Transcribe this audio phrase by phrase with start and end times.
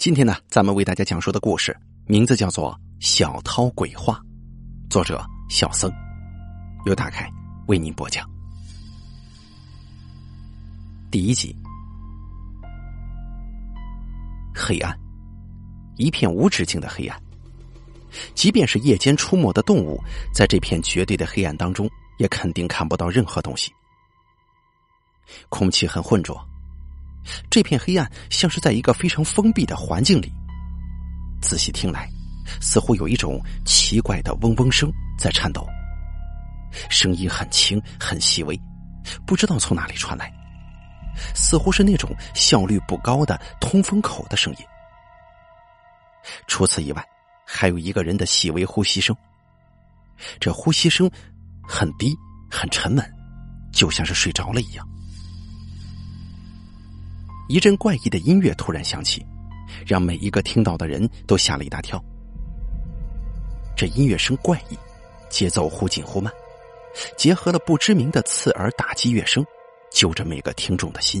[0.00, 2.72] 今天呢，咱们为大家讲述的故事名字叫做
[3.06, 4.14] 《小涛鬼话》，
[4.90, 5.92] 作者小僧，
[6.86, 7.30] 由大凯
[7.66, 8.26] 为您播讲。
[11.10, 11.54] 第一集，
[14.54, 14.98] 黑暗，
[15.98, 17.22] 一片无止境的黑暗。
[18.34, 21.86] 即便是夜间出没的动物，在这片绝对的黑暗当中，
[22.16, 23.70] 也肯定看不到任何东西。
[25.50, 26.42] 空气很浑浊。
[27.50, 30.32] 这片黑暗像是在一个非常封闭的环境里。
[31.40, 32.08] 仔细听来，
[32.60, 35.66] 似乎有一种奇怪的嗡嗡声在颤抖，
[36.88, 38.60] 声音很轻很细微，
[39.26, 40.32] 不知道从哪里传来，
[41.34, 44.58] 似乎是那种效率不高的通风口的声音。
[46.46, 47.04] 除此以外，
[47.46, 49.16] 还有一个人的细微呼吸声。
[50.38, 51.10] 这呼吸声
[51.62, 52.14] 很低
[52.50, 53.14] 很沉稳，
[53.72, 54.86] 就像是睡着了一样。
[57.50, 59.26] 一阵怪异的音乐突然响起，
[59.84, 62.00] 让每一个听到的人都吓了一大跳。
[63.76, 64.78] 这音乐声怪异，
[65.28, 66.32] 节奏忽紧忽慢，
[67.16, 69.44] 结合了不知名的刺耳打击乐声，
[69.90, 71.20] 揪着每个听众的心。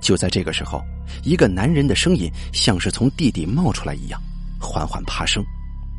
[0.00, 0.80] 就在这个时候，
[1.22, 4.18] 一个男人的声音像是从地底冒出来一样，
[4.58, 5.44] 缓缓爬升，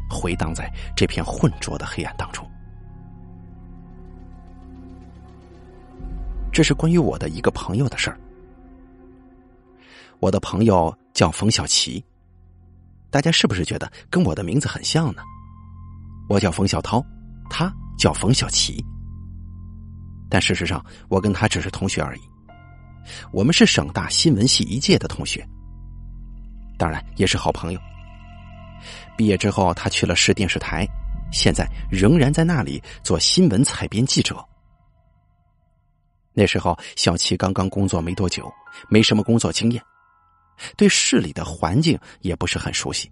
[0.09, 2.43] 回荡在这片浑浊的黑暗当中。
[6.55, 8.17] 这是关于我的一个朋友的事儿。
[10.21, 12.01] 我的朋友叫冯小琪，
[13.09, 15.21] 大家是不是觉得跟我的名字很像呢？
[16.29, 17.05] 我叫冯小涛，
[17.49, 18.81] 他叫冯小琪。
[20.29, 22.21] 但事实上，我跟他只是同学而已。
[23.33, 25.45] 我们是省大新闻系一届的同学，
[26.77, 27.79] 当然也是好朋友。
[29.17, 30.87] 毕业之后，他去了市电视台，
[31.33, 34.37] 现在仍然在那里做新闻采编记者。
[36.37, 38.51] 那时候，小齐刚刚工作没多久，
[38.89, 39.81] 没什么工作经验，
[40.75, 43.09] 对市里的环境也不是很熟悉。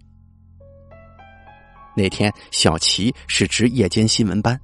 [1.96, 4.60] 那天，小齐是值夜间新闻班，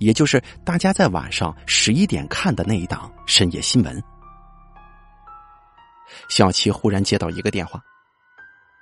[0.00, 4.02] 也就是大家在晚上十一点看的那一档深夜新闻。
[6.28, 7.80] 小齐忽然接到一个电话，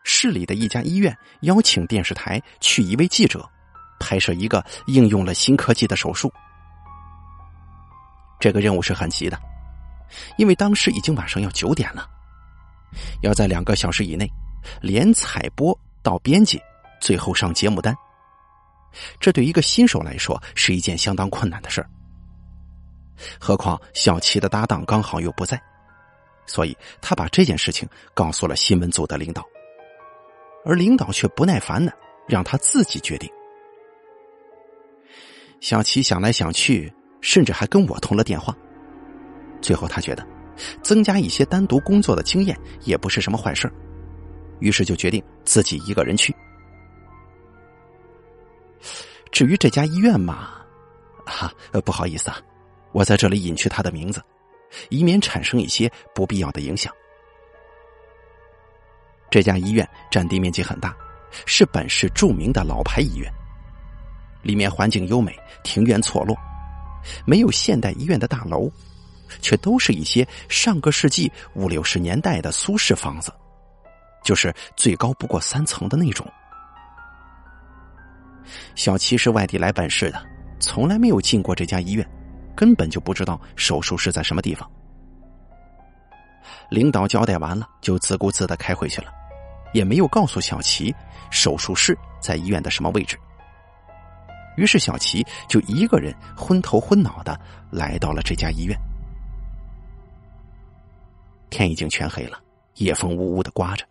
[0.04, 3.46] 市里的一家医院邀请电视台去一位记者
[4.00, 6.32] 拍摄一个应用了新科技的手术。
[8.38, 9.38] 这个任务是很急的，
[10.36, 12.08] 因为当时已经晚上要九点了，
[13.22, 14.30] 要在两个小时以内
[14.80, 16.60] 连采播到编辑，
[17.00, 17.96] 最后上节目单。
[19.18, 21.88] 这对一个新手来说是一件相当困难的事儿。
[23.40, 25.60] 何况小齐的搭档刚好又不在，
[26.46, 29.42] 所以他把这件事情告诉了新闻组的领导，
[30.64, 31.92] 而领导却不耐烦的
[32.28, 33.30] 让他自己决定。
[35.60, 36.92] 小齐想来想去。
[37.20, 38.56] 甚至还跟我通了电话。
[39.60, 40.24] 最后，他觉得
[40.82, 43.70] 增加一些单独工作的经验也不是什么坏事
[44.60, 46.34] 于是就决定自己一个人去。
[49.32, 50.62] 至于这家医院嘛，
[51.26, 51.52] 哈，
[51.84, 52.38] 不好意思啊，
[52.92, 54.22] 我在这里隐去他的名字，
[54.88, 56.92] 以免产生一些不必要的影响。
[59.30, 60.96] 这家医院占地面积很大，
[61.44, 63.30] 是本市著名的老牌医院，
[64.42, 66.36] 里面环境优美，庭院错落。
[67.24, 68.70] 没有现代医院的大楼，
[69.40, 73.32] 却都是一些上个世纪五六十年代的苏式房子，
[74.24, 76.26] 就是最高不过三层的那种。
[78.74, 80.24] 小齐是外地来办事的，
[80.60, 82.08] 从来没有进过这家医院，
[82.54, 84.70] 根本就不知道手术室在什么地方。
[86.70, 89.12] 领导交代完了，就自顾自的开会去了，
[89.72, 90.94] 也没有告诉小齐
[91.30, 93.18] 手术室在医院的什么位置。
[94.56, 97.38] 于是，小齐就一个人昏头昏脑的
[97.70, 98.76] 来到了这家医院。
[101.50, 102.40] 天已经全黑了，
[102.76, 103.86] 夜风呜呜的刮着。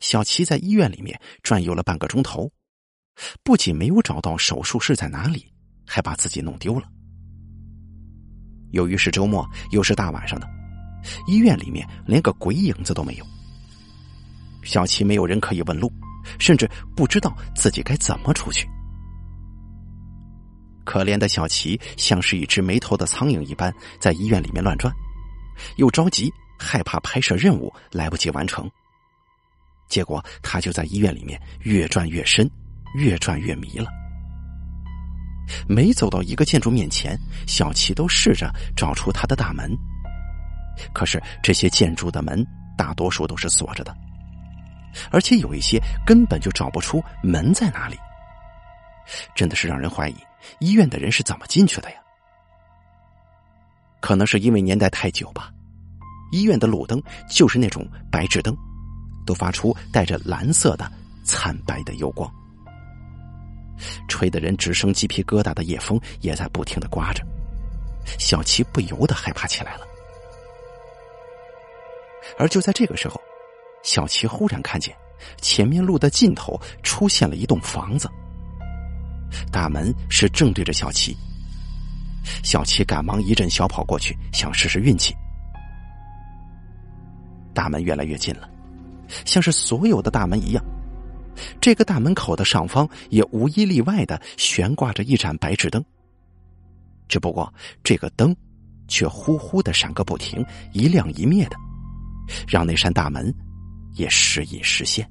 [0.00, 2.50] 小齐在医院里面转悠了半个钟头，
[3.42, 5.52] 不仅没有找到手术室在哪里，
[5.86, 6.88] 还把自己弄丢了。
[8.72, 10.48] 由于是周末，又是大晚上的，
[11.26, 13.26] 医院里面连个鬼影子都没有。
[14.62, 15.92] 小齐没有人可以问路，
[16.38, 18.68] 甚至不知道自己该怎么出去。
[20.86, 24.90] 可怜的小齐像是一只没头的苍蝇一般，在医院里面乱转，
[25.76, 28.70] 又着急，害怕拍摄任务来不及完成。
[29.88, 32.48] 结果他就在医院里面越转越深，
[32.94, 33.88] 越转越迷了。
[35.68, 39.70] 每走到一个建筑面前，小齐都试着找出它的大门，
[40.92, 42.44] 可是这些建筑的门
[42.76, 43.94] 大多数都是锁着的，
[45.10, 47.96] 而且有一些根本就找不出门在哪里。
[49.36, 50.16] 真的是让人怀疑。
[50.60, 51.96] 医院的人是怎么进去的呀？
[54.00, 55.50] 可能是因为年代太久吧，
[56.30, 58.56] 医院的路灯就是那种白炽灯，
[59.26, 60.90] 都发出带着蓝色的
[61.24, 62.32] 惨白的油光，
[64.08, 67.24] 吹得人直生鸡皮疙瘩的夜风也在不停的刮着，
[68.18, 69.86] 小琪不由得害怕起来了。
[72.38, 73.20] 而就在这个时候，
[73.82, 74.94] 小琪忽然看见
[75.40, 78.08] 前面路的尽头出现了一栋房子，
[79.50, 81.16] 大门是正对着小琪。
[82.42, 85.14] 小琪赶忙一阵小跑过去，想试试运气。
[87.54, 88.48] 大门越来越近了，
[89.24, 90.64] 像是所有的大门一样，
[91.60, 95.82] 这个大门口的上方也无一例外的悬挂着一盏白炽灯。
[97.08, 97.52] 只不过
[97.84, 98.34] 这个灯
[98.88, 101.56] 却呼呼的闪个不停，一亮一灭的，
[102.48, 103.32] 让那扇大门
[103.94, 105.08] 也时隐时现。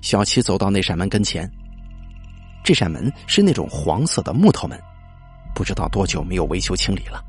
[0.00, 1.50] 小七走到那扇门跟前。
[2.64, 4.80] 这扇门是那种黄色的木头门，
[5.54, 7.20] 不知道多久没有维修清理了，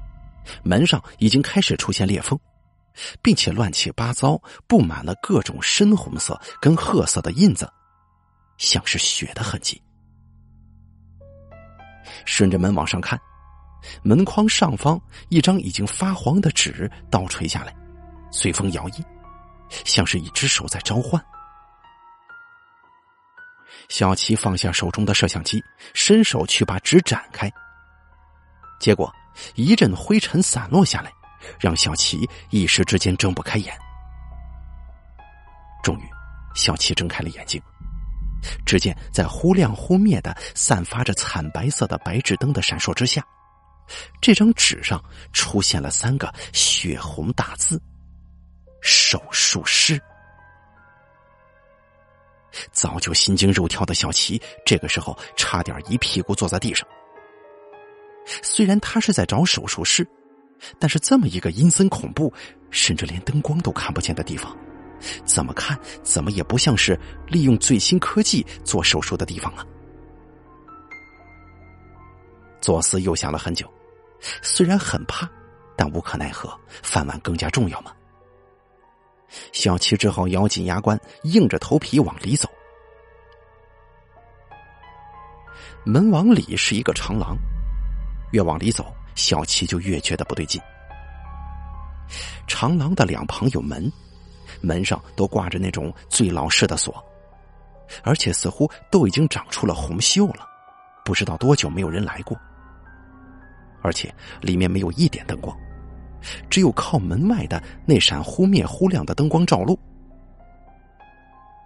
[0.63, 2.40] 门上已经开始出现裂缝，
[3.22, 7.68] 并且乱七八糟布满了各种深红色跟褐色的印子，
[8.57, 9.81] 像是血的痕迹。
[12.25, 13.19] 顺着门往上看，
[14.04, 17.75] 门框上方一张已经发黄的纸倒垂下来，
[18.31, 19.04] 随风摇曳，
[19.84, 21.19] 像是一只手在召唤。
[23.94, 25.63] 小琪放下手中的摄像机，
[25.94, 27.48] 伸手去把纸展开。
[28.80, 29.13] 结果
[29.54, 31.13] 一阵灰尘散落下来，
[31.60, 33.72] 让小琪一时之间睁不开眼。
[35.84, 36.10] 终于，
[36.56, 37.62] 小琪睁开了眼睛，
[38.66, 43.24] 只见在忽亮忽灭的、散发着惨白色的白炽灯的闪烁之下，
[44.19, 45.00] 这张纸上
[45.34, 47.80] 出现了三个血红大字
[48.81, 50.01] ：“手术室。”
[52.72, 56.88] 早就心惊肉跳的小齐，这个时候差点一屁股坐在地上。
[58.42, 60.08] 虽然他是在找手术室，
[60.80, 62.32] 但是这么一个阴森恐怖，
[62.70, 64.56] 甚至连灯光都看不见的地方，
[65.26, 66.98] 怎么看怎么也不像是
[67.28, 69.66] 利用最新科技做手术的地方啊！
[72.62, 73.70] 左思右想了很久，
[74.42, 75.30] 虽然很怕，
[75.76, 77.92] 但无可奈何，饭碗更加重要嘛。
[79.51, 82.50] 小七只好咬紧牙关，硬着头皮往里走。
[85.85, 87.38] 门往里是一个长廊，
[88.31, 90.62] 越往里走，小七就越觉得不对劲。
[92.47, 93.91] 长廊的两旁有门，
[94.62, 97.03] 门上都挂着那种最老式的锁，
[98.03, 100.47] 而且似乎都已经长出了红锈了，
[101.03, 102.38] 不知道多久没有人来过。
[103.81, 105.57] 而且里面没有一点灯光。
[106.50, 109.78] 只有靠门外的那闪忽灭忽亮的灯光照路，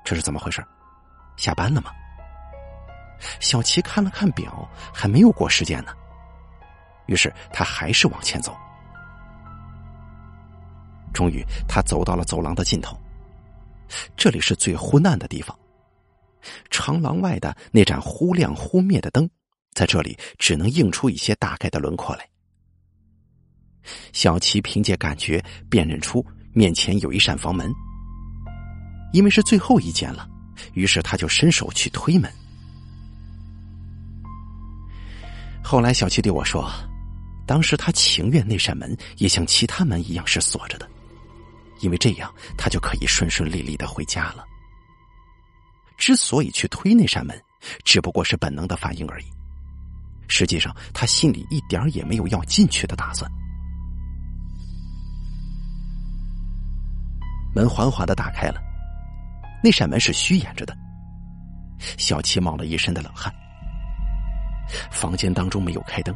[0.04, 0.63] 这是怎么回事？
[1.36, 1.92] 下班了吗？
[3.39, 5.92] 小齐看了看表，还没有过时间呢。
[7.07, 8.56] 于是他还是往前走。
[11.13, 12.95] 终于，他走到了走廊的尽头。
[14.15, 15.57] 这里是最昏暗的地方，
[16.69, 19.27] 长廊外的那盏忽亮忽灭的灯，
[19.74, 22.27] 在这里只能映出一些大概的轮廓来。
[24.13, 27.72] 小琪凭借感觉辨认出面前有一扇房门，
[29.13, 30.28] 因为是最后一间了，
[30.74, 32.31] 于是他就伸手去推门。
[35.63, 36.72] 后来小琪对我说，
[37.45, 40.89] 当时他情愿那扇门也像其他门一样是锁着的，
[41.82, 44.46] 因为这样他就可以顺顺利利的回家了。
[45.98, 47.38] 之所以去推那扇门，
[47.84, 49.25] 只不过是本能的反应而已，
[50.27, 53.29] 实际上他心里一点也没有要进去的打算。
[57.57, 58.61] 门缓缓的打开了，
[59.63, 60.77] 那扇门是虚掩着的。
[61.97, 63.33] 小七冒了一身的冷汗。
[64.91, 66.15] 房间当中没有开灯，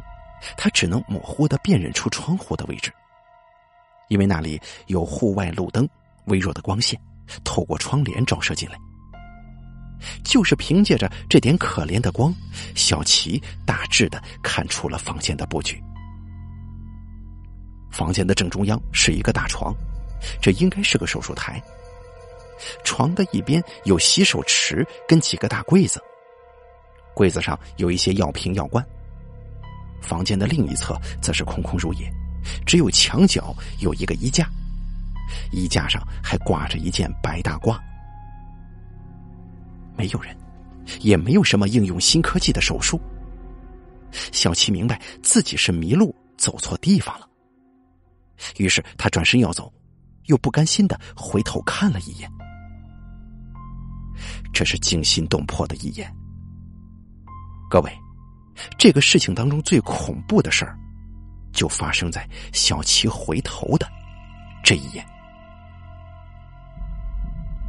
[0.56, 2.92] 他只能模糊的辨认出窗户的位置，
[4.08, 5.88] 因为那里有户外路灯
[6.26, 6.96] 微弱的光线
[7.42, 8.78] 透过窗帘照射进来。
[10.22, 12.32] 就是凭借着这点可怜的光，
[12.76, 15.82] 小齐大致的看出了房间的布局。
[17.90, 19.74] 房间的正中央是一个大床。
[20.40, 21.62] 这应该是个手术台。
[22.84, 26.00] 床的一边有洗手池跟几个大柜子，
[27.14, 28.84] 柜子上有一些药瓶药罐。
[30.00, 32.08] 房间的另一侧则是空空如也，
[32.66, 34.48] 只有墙角有一个衣架，
[35.50, 37.78] 衣架上还挂着一件白大褂。
[39.96, 40.36] 没有人，
[41.00, 43.00] 也没有什么应用新科技的手术。
[44.30, 47.28] 小七明白自己是迷路走错地方了，
[48.58, 49.72] 于是他转身要走。
[50.26, 52.30] 又不甘心的回头看了一眼，
[54.52, 56.14] 这是惊心动魄的一眼。
[57.70, 57.90] 各位，
[58.78, 60.78] 这个事情当中最恐怖的事儿，
[61.52, 63.90] 就发生在小琪回头的
[64.62, 65.04] 这一眼。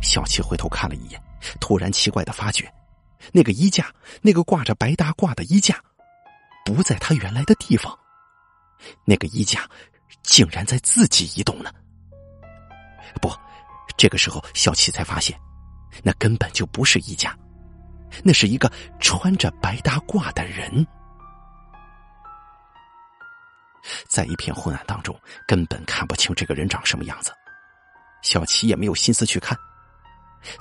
[0.02, 1.22] 小琪回头看了一眼，
[1.62, 2.72] 突然奇怪的发觉，
[3.32, 3.92] 那个衣架，
[4.22, 5.82] 那个挂着白大褂的衣架，
[6.66, 7.98] 不在他原来的地方，
[9.06, 9.62] 那个衣架
[10.22, 11.72] 竟然在自己移动呢。
[13.22, 13.32] 不，
[13.98, 15.40] 这个时候小琪才发现，
[16.04, 17.38] 那根本就不是一家，
[18.24, 20.86] 那是一个穿着白大褂的人。
[24.08, 25.14] 在一片昏暗当中，
[25.48, 27.32] 根本看不清这个人长什么样子。
[28.22, 29.58] 小琪也没有心思去看，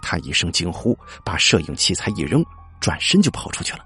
[0.03, 2.45] 他一声惊呼，把摄影器材一扔，
[2.81, 3.85] 转身就跑出去了。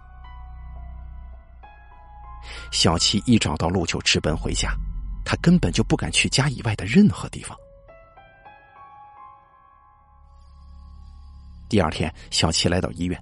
[2.73, 4.75] 小琪一找到路就直奔回家，
[5.25, 7.57] 他根本就不敢去家以外的任何地方。
[11.69, 13.21] 第二天，小琪来到医院，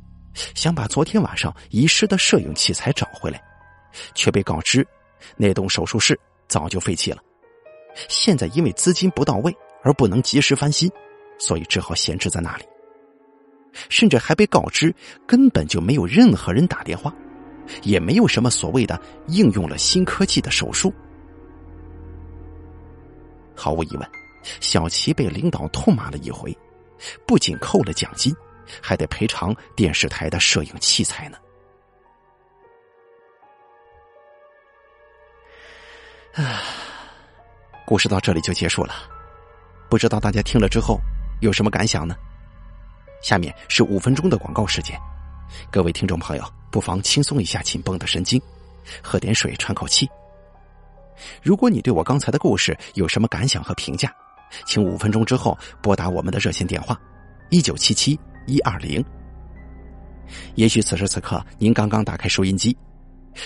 [0.54, 3.42] 想把昨天晚上遗失的摄影器材找回来，
[4.14, 4.86] 却被告知。
[5.36, 7.22] 那栋手术室早就废弃了，
[8.08, 10.90] 现在因为资金不到位而不能及时翻新，
[11.38, 12.64] 所以只好闲置在那里。
[13.88, 14.94] 甚至还被告知
[15.26, 17.12] 根本就没有任何人打电话，
[17.82, 20.92] 也没有什么所谓的应用了新科技的手术。
[23.56, 24.08] 毫无疑问，
[24.60, 26.56] 小齐被领导痛骂了一回，
[27.26, 28.34] 不仅扣了奖金，
[28.82, 31.38] 还得赔偿电视台的摄影器材呢。
[36.34, 36.62] 啊，
[37.86, 38.94] 故事到这里就结束了，
[39.88, 40.98] 不知道大家听了之后
[41.40, 42.16] 有什么感想呢？
[43.22, 44.98] 下面是五分钟的广告时间，
[45.70, 48.42] 各位听众朋友不妨轻松一下紧绷的神经，
[49.02, 50.08] 喝点水喘口气。
[51.40, 54.12] 如果你对我刚才的故事有什么感想和评价，
[54.64, 57.00] 请五分钟之后拨打我们的热线电话
[57.50, 59.04] 一九七七一二零。
[60.54, 62.76] 也许此时此刻您刚刚打开收音机。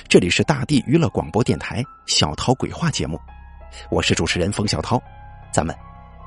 [0.06, 3.18] 这里是大地娱乐广播电台小涛鬼话节目，
[3.90, 5.00] 我是主持人冯小涛，
[5.50, 5.74] 咱们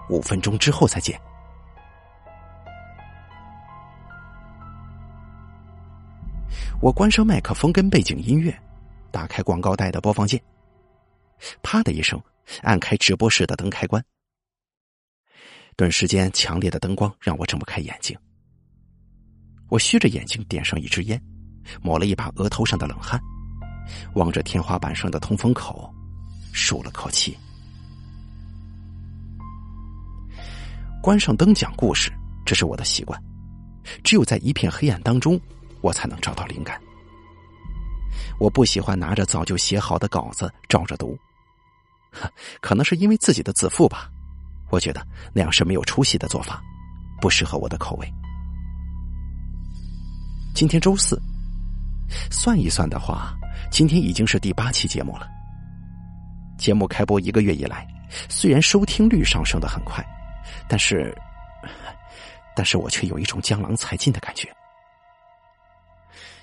[0.09, 1.19] 五分钟之后再见。
[6.81, 8.51] 我关上麦克风跟背景音乐，
[9.11, 10.41] 打开广告带的播放键，
[11.61, 12.19] 啪的一声
[12.63, 14.03] 按开直播室的灯开关，
[15.75, 18.17] 顿时间强烈的灯光让我睁不开眼睛。
[19.69, 21.21] 我虚着眼睛点上一支烟，
[21.81, 23.19] 抹了一把额头上的冷汗。
[24.13, 25.91] 望着天花板上的通风口，
[26.53, 27.37] 舒了口气。
[31.01, 32.11] 关上灯讲故事，
[32.45, 33.21] 这是我的习惯。
[34.03, 35.39] 只有在一片黑暗当中，
[35.81, 36.79] 我才能找到灵感。
[38.39, 41.17] 我不喜欢拿着早就写好的稿子照着读，
[42.61, 44.11] 可能是因为自己的自负吧。
[44.71, 46.61] 我觉得那样是没有出息的做法，
[47.19, 48.13] 不适合我的口味。
[50.55, 51.21] 今天周四，
[52.31, 53.35] 算一算的话。
[53.69, 55.27] 今天已经是第八期节目了。
[56.57, 57.87] 节目开播一个月以来，
[58.27, 60.05] 虽然收听率上升的很快，
[60.67, 61.15] 但是，
[62.55, 64.49] 但是我却有一种江郎才尽的感觉。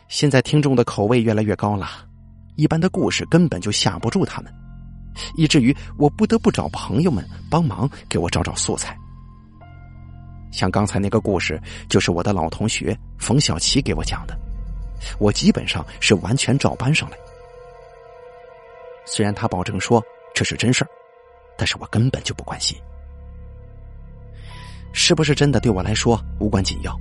[0.08, 2.06] 现在听众的口味越来越高了，
[2.56, 4.52] 一般的故事根本就吓不住他们，
[5.36, 8.96] 以至于我不得不找朋友们帮忙给我找找素材。
[10.50, 14.36] 像刚才那个故事，就是我的老同学冯小琪给我讲的。
[15.18, 17.16] 我基本上是完全照搬上来，
[19.06, 20.02] 虽然他保证说
[20.34, 20.88] 这是真事儿，
[21.56, 22.76] 但是我根本就不关心，
[24.92, 26.98] 是不是真的对我来说无关紧要，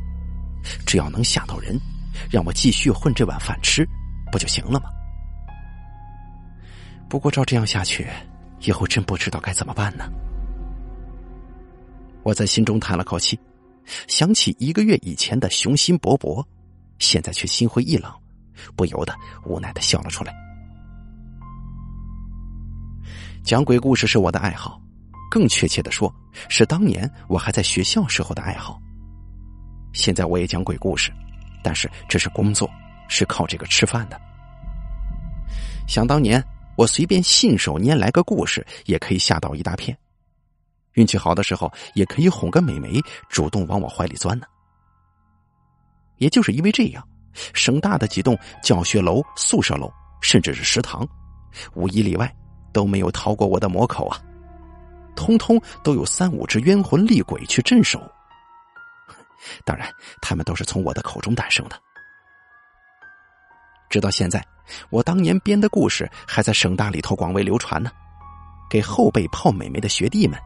[0.86, 1.80] 只要能吓到人，
[2.30, 3.88] 让我继续混这碗饭吃，
[4.32, 4.90] 不就行了吗？
[7.10, 8.08] 不过照这样下去，
[8.60, 10.06] 以后真不知道该怎么办呢。
[12.24, 13.40] 我在心中叹了口气，
[14.08, 16.44] 想起一个月以前的雄心勃勃。
[17.00, 18.12] 现在却心灰意冷，
[18.76, 20.34] 不由得无奈的笑了出来。
[23.44, 24.82] 讲鬼故事是我的爱好，
[25.30, 26.12] 更确切的说，
[26.50, 28.82] 是当年我还在学校时候的爱好。
[29.94, 31.12] 现在我也讲鬼故事，
[31.64, 32.68] 但是这是工作，
[33.08, 34.20] 是靠这个吃饭的。
[35.88, 36.44] 想当年，
[36.78, 39.98] 我随便信手拈来个故事，也可以吓倒一大片。
[40.94, 44.46] 运气好的时候，也可以哄个美眉主动往我怀里钻呢。
[46.18, 47.04] 也就是因为这样，
[47.54, 49.92] 省大的几栋教学楼、宿舍楼，
[50.22, 51.08] 甚至是食堂，
[51.74, 52.32] 无一例外
[52.72, 54.22] 都没有逃过我的魔口啊！
[55.16, 58.00] 通通都有三五只冤魂厉鬼去镇守。
[59.66, 59.92] 当然，
[60.22, 61.80] 他们都是从我的口中诞生的。
[63.90, 64.46] 直到现在，
[64.90, 67.92] 我当年编的故事还在省大里头广为流传呢，
[68.70, 70.40] 给后辈泡美眉的学弟们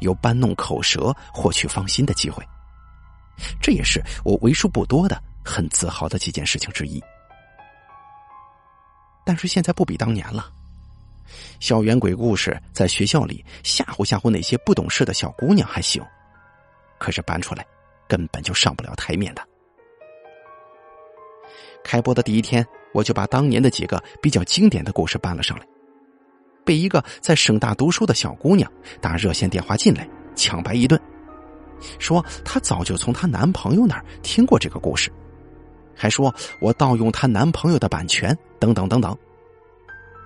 [0.00, 2.44] 有搬弄口舌、获取芳心的机会。
[3.60, 7.00] 这也是我为数不多的很自豪的几件事情之一。
[9.24, 10.50] 但是现在不比当年了，
[11.60, 16.02] 校园鬼故事在学校里吓唬吓唬那些不懂事的小姑娘还行，
[16.98, 17.64] 可是搬出来
[18.08, 19.42] 根本就上不了台面的。
[21.84, 25.66] 开播的第一天，我就把当年的几个比较经典的故事搬了上来，
[26.64, 31.00] 被一个在省大读书的小姑娘打热线电话进来，抢白一顿，
[31.98, 35.10] 说她早就从她男朋友那儿听过这个故事，
[35.94, 39.16] 还说我盗用她男朋友的版权，等等等等。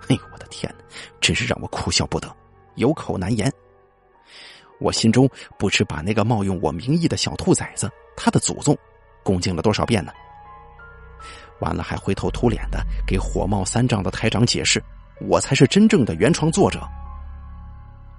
[0.08, 0.84] 哎呦，我的天哪，
[1.20, 2.34] 真是让我哭笑不得，
[2.74, 3.52] 有口难言。
[4.80, 8.76] 我心中不知把那个冒用我名义的小兔崽子，他的祖宗，
[9.22, 10.12] 恭敬了多少遍呢？
[11.62, 14.82] 完了，还灰头土脸的给火冒三丈的台长解释，
[15.20, 16.86] 我才是真正的原创作者。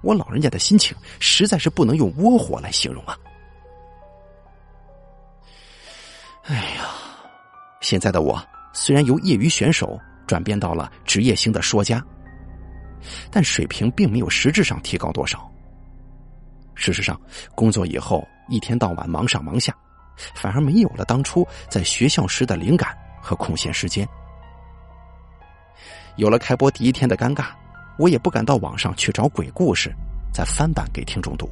[0.02, 3.16] 我老人家的心情实在是不能用窝火来形容啊！
[6.46, 6.88] 哎呀，
[7.80, 10.00] 现在的我虽然由业余选手。
[10.26, 12.02] 转变到了职业性的说家，
[13.30, 15.52] 但水平并没有实质上提高多少。
[16.74, 17.20] 事实上，
[17.54, 19.76] 工作以后一天到晚忙上忙下，
[20.34, 24.06] 反而没有了当初在学校时的灵感和空闲时间。
[26.16, 27.46] 有了开播第一天的尴尬，
[27.98, 29.92] 我也不敢到网上去找鬼故事，
[30.32, 31.48] 再翻版给听众读。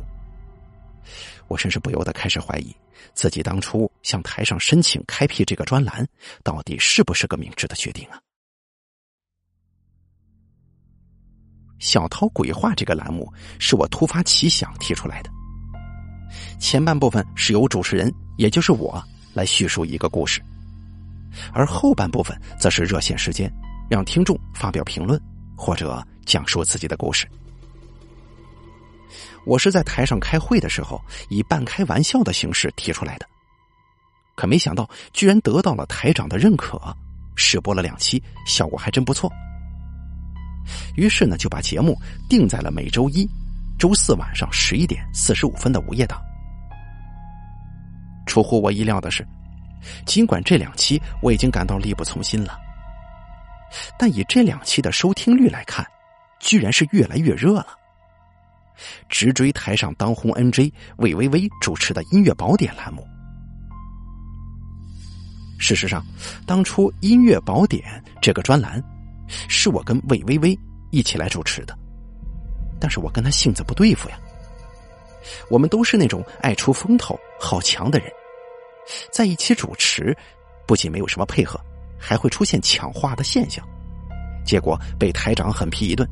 [1.49, 2.75] 我甚至不由得开始怀疑，
[3.15, 6.07] 自己当初向台上申请开辟这个专栏，
[6.45, 8.21] 到底是不是个明智的决定啊？
[11.81, 15.31] 小涛鬼话这个栏目是我突发奇想提出来的。
[16.61, 19.03] 前半部分是由主持人，也就是我
[19.35, 20.41] 来叙述一个故事，
[21.53, 23.53] 而后半部分则是热线时间，
[23.89, 25.21] 让听众发表评论
[25.57, 27.29] 或者讲述自己的故事。
[29.45, 33.27] 我是在台上开会的时候以半开玩笑的形式提出来的，
[34.37, 36.81] 可没想到居然得到了台长的认可，
[37.35, 39.31] 试播了两期，效果还真不错。
[40.97, 41.99] 于是呢，就把节目
[42.29, 43.29] 定在了每周一、
[43.79, 46.23] 周四晚上十一点四十五分的午夜档。
[48.27, 49.27] 出乎我意料的是，
[50.07, 52.59] 尽管这两期我已经感到力不从心了，
[53.99, 55.87] 但以这两期的收听率来看，
[56.41, 57.79] 居然是越来越热了。
[59.09, 63.07] 直追台上当红 NJ 魏薇薇主持的音乐宝典栏目。
[65.59, 66.05] 事实上，
[66.47, 68.83] 当初音乐宝典这个专栏。
[69.49, 70.59] 是我跟魏微微
[70.91, 71.75] 一起来主持的，
[72.79, 74.19] 但是我跟他性子不对付呀。
[75.49, 78.13] 我们都是那种爱出风头、好强的人，
[79.11, 80.17] 在一起主持，
[80.67, 81.61] 不仅没有什么配合，
[81.99, 83.67] 还会出现抢话的现象，
[84.45, 86.09] 结果被台长狠批一顿。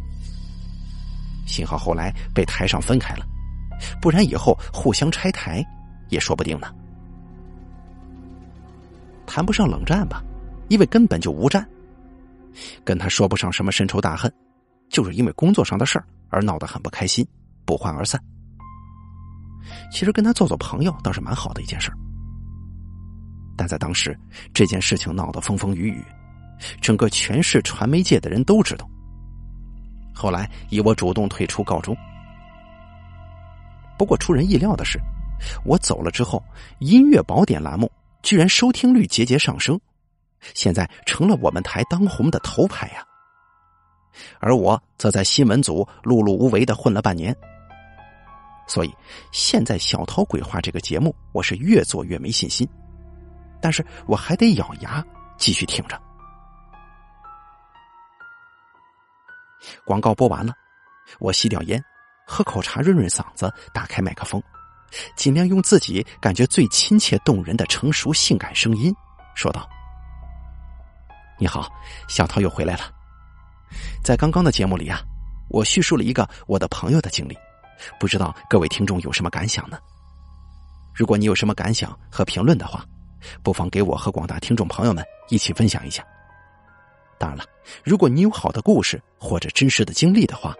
[1.47, 3.27] 幸好后来被台上分开了，
[4.01, 5.65] 不然以后互相拆台
[6.09, 6.73] 也说不定呢。
[9.27, 10.23] 谈不上冷战吧，
[10.69, 11.67] 因为根本就无战。
[12.85, 14.33] 跟他说不上什么深仇大恨，
[14.89, 17.27] 就是因为工作上的事儿而闹得很不开心，
[17.65, 18.21] 不欢而散。
[19.93, 21.93] 其实跟他做做朋友倒是蛮好的一件事
[23.61, 24.19] 但在当时
[24.55, 26.03] 这件事情闹得风风雨雨，
[26.81, 28.89] 整个全市传媒界的人都知道。
[30.15, 31.95] 后来以我主动退出告终。
[33.99, 34.99] 不过出人意料的是，
[35.63, 36.43] 我走了之后，
[36.79, 37.93] 音乐宝典栏目
[38.23, 39.79] 居然收听率节节上升。
[40.55, 43.05] 现在成了我们台当红的头牌呀，
[44.39, 47.37] 而我则在新闻组碌碌无为的混了半年，
[48.67, 48.95] 所以
[49.33, 52.67] 现在小偷鬼话这个节目，我是越做越没信心，
[53.61, 55.05] 但是我还得咬牙
[55.37, 56.01] 继续听着。
[59.85, 60.55] 广告播完了，
[61.19, 61.83] 我吸掉烟，
[62.27, 64.43] 喝口茶润润嗓子，打开麦克风，
[65.17, 68.95] 尽量用自己感觉最亲切动人的成熟性感声音
[69.35, 69.69] 说道。
[71.39, 71.71] 你好，
[72.09, 72.91] 小涛又回来了。
[74.03, 75.01] 在刚刚的节目里啊，
[75.49, 77.37] 我叙述了一个我的朋友的经历，
[77.99, 79.79] 不知道各位听众有什么感想呢？
[80.95, 82.85] 如果你有什么感想和评论的话，
[83.43, 86.05] 不妨给我和广大听众朋友们一起分享一下。
[87.19, 87.45] 当然了，
[87.85, 90.55] 如果你有好的故事或者真实的经历的话，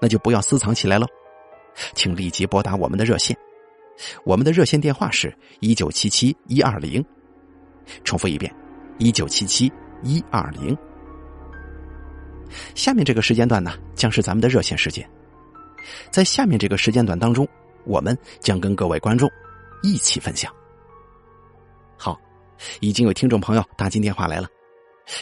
[0.00, 1.06] 那就不要私藏起来喽，
[1.94, 3.36] 请立即拨打我们的热线，
[4.24, 7.04] 我们的热线电话是一九七七一二零，
[8.04, 8.54] 重复一遍，
[8.98, 9.72] 一九七七。
[10.02, 10.76] 一二零，
[12.74, 15.08] 下面这个时间段呢，将是咱们的热线时间。
[16.10, 17.48] 在下面这个时间段当中，
[17.86, 19.28] 我们将跟各位观众
[19.82, 20.54] 一起分享。
[22.56, 24.48] 好，已经有听众朋友打进电话来了，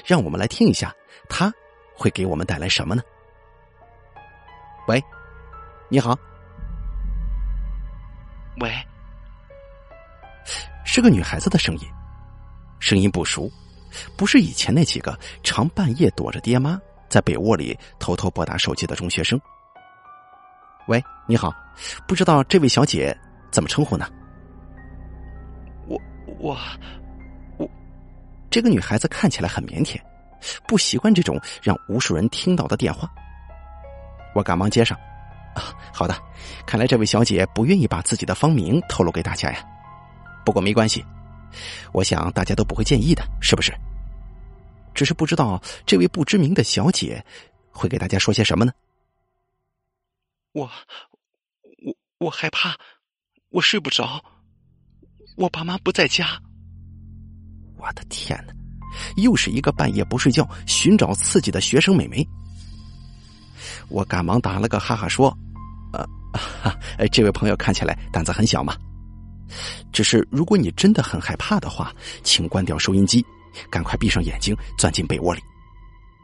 [0.05, 0.94] 让我们来听一下，
[1.29, 1.53] 他
[1.94, 3.03] 会给我们带来什么呢？
[4.87, 5.03] 喂，
[5.88, 6.16] 你好。
[8.61, 8.70] 喂，
[10.85, 11.88] 是个女孩子的声音，
[12.79, 13.51] 声音不熟。
[14.16, 19.40] 不是以前那几个常半夜躲着爹妈在被窝里偷偷拨打手机的中学生。
[20.88, 21.55] 喂，你好，
[22.07, 23.16] 不知道这位小姐
[23.51, 24.09] 怎么称呼呢？
[25.87, 26.59] 我我我，
[28.55, 30.01] 这个女孩子看起来很腼腆，
[30.69, 33.12] 不习惯这种让无数人听到的电话。
[34.33, 34.97] 我赶忙接上，
[35.57, 36.17] 啊，好的，
[36.64, 39.59] 看来这位小姐不愿意把自己的芳名透露给大家呀。
[40.45, 41.05] 不过没关系，
[41.93, 43.75] 我想大家都不会介意的，是不是？
[44.95, 47.25] 只是不知道这位不知名的小姐
[47.73, 48.73] 会给大家说些什么呢？
[50.53, 50.71] 我，
[51.85, 52.77] 我我害怕，
[53.49, 54.25] 我睡不着，
[55.38, 56.40] 我爸妈不在家。
[57.85, 58.55] 我的天哪！
[59.16, 62.27] 又是一个半夜不睡觉寻找刺激的学生美眉。
[63.88, 65.37] 我赶忙打了个哈哈说
[65.92, 68.75] ：“呃，这位朋友看起来胆子很小嘛。
[69.92, 71.92] 只是如果你真的很害怕的话，
[72.23, 73.23] 请关掉收音机，
[73.70, 75.40] 赶快闭上眼睛，钻进被窝里。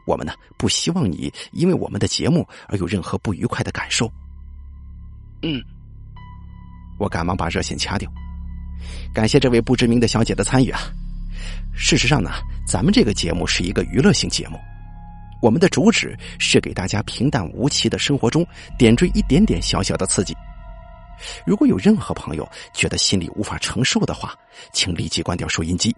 [0.07, 4.11] 我们呢，不希望你因为我们的节目而有任何不愉快的感受。”
[5.43, 5.61] 嗯，
[6.97, 8.11] 我赶忙把热线掐掉。
[9.13, 10.81] 感谢这位不知名的小姐的参与啊！
[11.73, 12.31] 事实上呢，
[12.67, 14.59] 咱们这个节目是一个娱乐性节目，
[15.41, 18.45] 我们的主旨是给大家平淡无奇的生活中
[18.77, 20.35] 点缀一点点小小的刺激。
[21.45, 24.35] 如果有任何朋友觉得心里无法承受的话，
[24.73, 25.95] 请立即关掉收音机。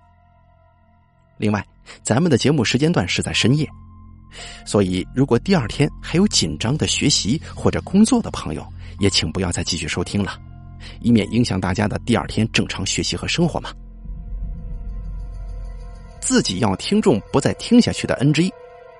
[1.38, 1.66] 另外，
[2.02, 3.68] 咱们的节目时间段是在深夜，
[4.66, 8.66] 所以如果第二天还有紧张的学习或者工作的朋友，
[9.00, 10.38] 也请不要再继续收听了，
[11.02, 13.72] 以免影响大家的第二天正常学习和生活嘛。
[16.24, 18.50] 自己要听众不再听下去的 NG，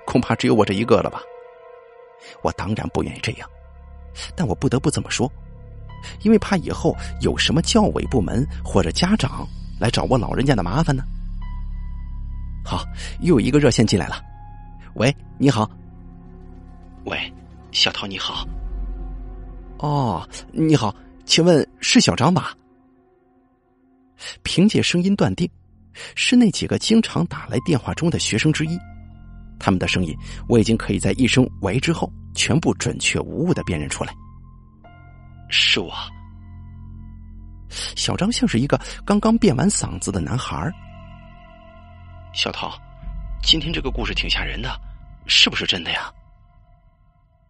[0.04, 1.22] 恐怕只有我这一个了吧？
[2.42, 3.48] 我当然不愿意这样，
[4.36, 5.30] 但我不得不这么说，
[6.20, 9.48] 因为怕以后有什么教委部门或者家长
[9.80, 11.02] 来找我老人家的麻烦呢。
[12.62, 12.84] 好，
[13.20, 14.22] 又有一个热线进来了。
[14.96, 15.68] 喂，你好。
[17.06, 17.32] 喂，
[17.72, 18.46] 小涛你好。
[19.78, 22.54] 哦，你好，请问是小张吧？
[24.42, 25.50] 凭借声音断定，
[26.14, 28.78] 是那几个经常打来电话中的学生之一。
[29.58, 30.14] 他们的声音，
[30.48, 34.12] 我已经可以在一声“喂”之后，全部准确无误的辨认出来。
[35.48, 35.94] 是我。
[37.96, 40.70] 小张像是一个刚刚变完嗓子的男孩。
[42.32, 42.76] 小桃，
[43.42, 44.68] 今天这个故事挺吓人的，
[45.26, 46.12] 是不是真的呀？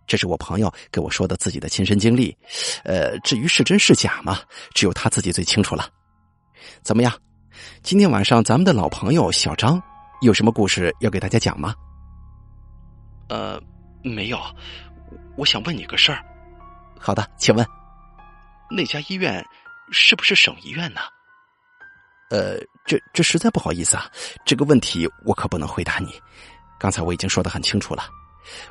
[0.06, 2.36] 这是我朋友给我说的自己的亲身经历，
[2.84, 4.38] 呃，至于是真是假嘛，
[4.74, 5.88] 只有他自己最清楚了。
[6.82, 7.12] 怎么样？
[7.82, 9.82] 今天晚上咱们的老朋友小张
[10.20, 11.74] 有什么故事要给大家讲吗？
[13.28, 13.60] 呃，
[14.02, 14.38] 没有。
[15.36, 16.24] 我想问你个事儿。
[16.98, 17.66] 好的，请问，
[18.70, 19.44] 那家医院
[19.90, 21.00] 是不是省医院呢？
[22.30, 24.10] 呃，这这实在不好意思啊，
[24.44, 26.20] 这个问题我可不能回答你。
[26.78, 28.04] 刚才我已经说的很清楚了。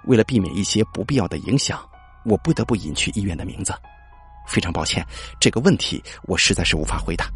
[0.06, 1.80] 为了避免一些不必要的影响，
[2.26, 3.74] 我不得不隐去医院的名字。
[4.48, 5.06] 非常抱歉，
[5.39, 7.30] 这个问题我实在是无法回答。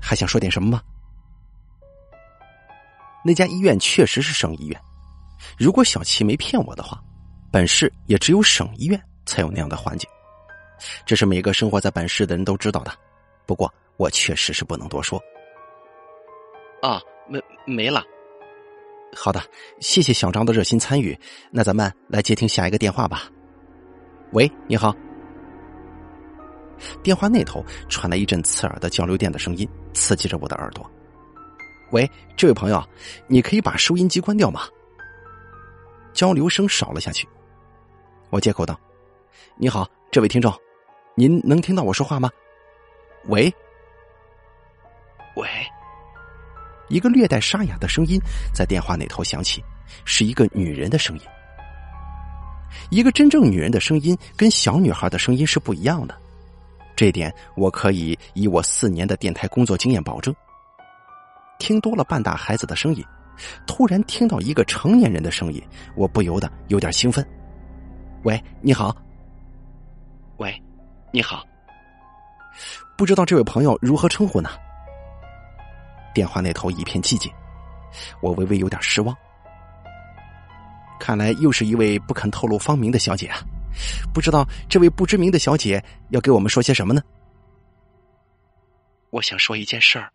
[0.00, 0.82] 还想说点什么吗？
[3.24, 4.80] 那家医院确实是省医院。
[5.58, 7.02] 如果小齐没骗我的话，
[7.50, 10.08] 本市也只有省医院才有那样的环境。
[11.04, 12.92] 这是每个生活在本市的人都知道的。
[13.46, 15.20] 不过我确实是不能多说。
[16.82, 18.04] 啊，没没了。
[19.14, 19.42] 好的，
[19.80, 21.18] 谢谢小张的热心参与。
[21.50, 23.24] 那咱们来接听下一个电话吧。
[24.32, 24.94] 喂，你好。
[27.02, 30.88] 电话那头传来一阵刺耳的交流电的声音，刺激着我的耳朵。
[31.90, 32.82] 喂，这位朋友，
[33.28, 34.62] 你可以把收音机关掉吗？
[36.12, 37.28] 交流声少了下去。
[38.30, 38.78] 我接口道
[39.56, 40.52] ：“你好，这位听众，
[41.14, 42.30] 您能听到我说话吗？”
[43.28, 43.52] 喂，
[45.36, 45.46] 喂。
[46.88, 48.20] 一个略带沙哑的声音
[48.54, 49.62] 在电话那头响起，
[50.04, 51.22] 是一个女人的声音。
[52.90, 56.16] 一个真正女人的声音跟小女孩的声音是不一样的，
[56.96, 60.34] 这点我可以以我四年的电台工作经验保证。
[61.58, 63.04] 听多了半大孩子的声音，
[63.66, 65.62] 突然听到一个成年人的声音，
[65.94, 67.26] 我不由得有点兴奋。
[68.24, 68.96] 喂，你好。
[70.38, 70.60] 喂，
[71.12, 71.44] 你好。
[72.96, 74.48] 不知道这位朋友如何称呼呢？
[76.14, 77.30] 电话那头一片寂静，
[78.22, 79.14] 我微微有点失望。
[80.98, 83.38] 看来又是一位不肯透露芳名的小姐啊！
[84.12, 87.02] 不知道这位不知名的小姐要给我们说些什么呢？
[89.10, 90.12] 我想说一件事儿。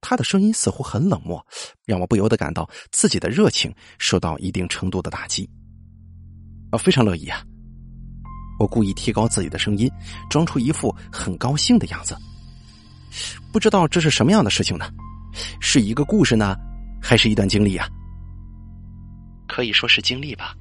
[0.00, 1.44] 她的声音似乎很冷漠，
[1.84, 5.48] 让我不由得感到自己的热情受到一定程度的打击。
[6.70, 7.42] 啊，非常乐意啊！
[8.58, 9.90] 我故意提高自己的声音，
[10.30, 12.16] 装出一副很高兴的样子。
[13.52, 14.88] 不知道这是什么样的事情呢？
[15.60, 16.56] 是一个故事呢，
[17.02, 17.88] 还是一段经历啊？
[19.48, 20.54] 可以说是经历吧。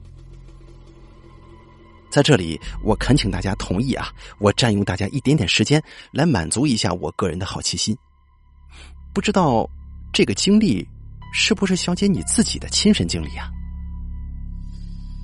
[2.15, 4.07] 在这里，我恳请大家同意啊，
[4.39, 7.93] 我占用大家一点点时间来满足一下我个人的好奇心。
[9.13, 9.69] 不知道
[10.13, 10.87] 这个经历
[11.33, 13.51] 是不是小姐你自己的亲身经历啊？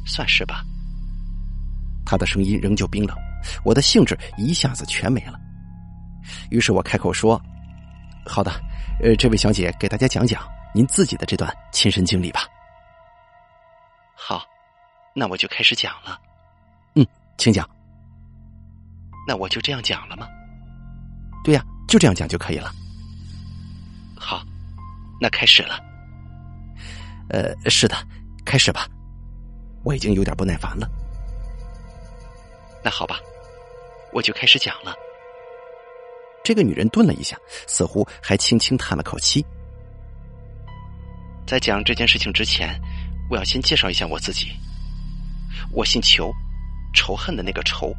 [0.05, 0.65] 算是吧。
[2.05, 3.15] 他的声音仍旧冰冷，
[3.63, 5.39] 我的兴致一下子全没了。
[6.49, 7.41] 于是我开口说
[8.27, 8.51] ：“好的，
[9.01, 12.41] 呃，这位小姐给大家讲讲您自己的这段亲身经历吧。”
[14.13, 14.43] 好，
[15.15, 16.19] 那我就开始讲了。
[17.41, 17.67] 嗯，请讲。
[19.27, 20.27] 那我就这样讲了吗？
[21.43, 22.71] 对呀，就这样讲就可以了。
[24.15, 24.43] 好，
[25.19, 25.79] 那开始了。
[27.29, 27.95] 呃，是的，
[28.45, 28.87] 开始吧。
[29.83, 30.87] 我已经有点不耐烦了。
[32.83, 33.19] 那好吧，
[34.13, 34.93] 我就开始讲了。
[36.43, 37.35] 这个女人顿了一下，
[37.67, 39.43] 似乎还轻轻叹了口气。
[41.47, 42.79] 在讲这件事情之前，
[43.29, 44.51] 我要先介绍一下我自己。
[45.71, 46.31] 我姓裘，
[46.93, 47.93] 仇恨的那个仇。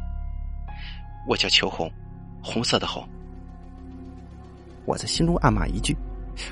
[1.27, 1.91] 我叫裘红，
[2.43, 3.07] 红色的红。
[4.85, 5.95] 我在心中暗骂一句：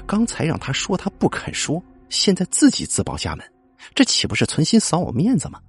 [0.07, 3.53] 刚才让他说他不肯说，现在自己自报家门，
[3.93, 5.59] 这岂不是存心扫我面子吗？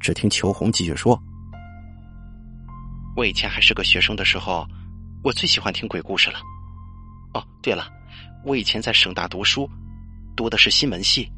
[0.00, 1.20] 只听裘红继续说
[3.14, 4.66] ：“我以前还是个学生的时候，
[5.22, 6.40] 我最喜欢听鬼故事了。
[7.34, 7.88] 哦，对了，
[8.44, 9.70] 我以前在省大读书，
[10.34, 11.30] 读的是新闻系。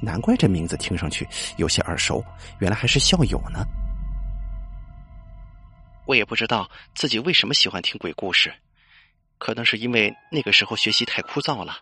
[0.00, 2.24] 难怪这名字听上去有些耳熟，
[2.58, 3.64] 原来还是校友呢。
[6.06, 8.52] 我也不知道自己为什么喜欢听鬼故事，
[9.38, 11.76] 可能是因为那个时候学习太枯燥了，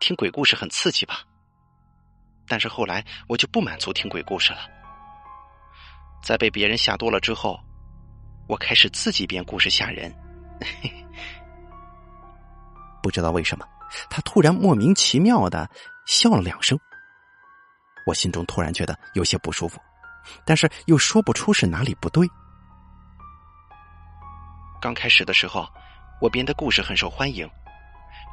[0.00, 1.22] 听鬼故事很刺激吧。”
[2.46, 4.60] 但是后来我就不满足听鬼故事了，
[6.22, 7.58] 在被别人吓多了之后，
[8.46, 10.14] 我开始自己编故事吓人。
[13.02, 13.66] 不知道为什么，
[14.08, 15.68] 他突然莫名其妙的
[16.06, 16.78] 笑了两声，
[18.06, 19.80] 我心中突然觉得有些不舒服，
[20.44, 22.28] 但是又说不出是哪里不对。
[24.80, 25.66] 刚开始的时候，
[26.20, 27.48] 我编的故事很受欢迎，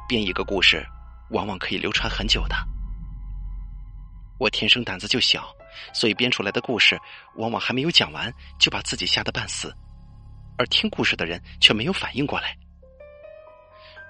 [0.06, 0.86] 编一个故事
[1.30, 2.56] 往往可以流传很久的。
[4.38, 5.48] 我天生胆子就小，
[5.94, 7.00] 所以编出来的故事
[7.36, 9.74] 往往还没有讲完就把自己吓得半死，
[10.58, 12.54] 而听故事的人却没有反应过来。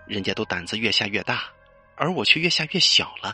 [0.09, 1.43] 人家都胆子越下越大，
[1.97, 3.33] 而我却越下越小了。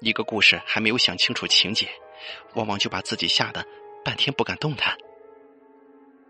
[0.00, 1.86] 一个故事还没有想清楚情节，
[2.54, 3.64] 往往就把自己吓得
[4.02, 4.96] 半天不敢动弹。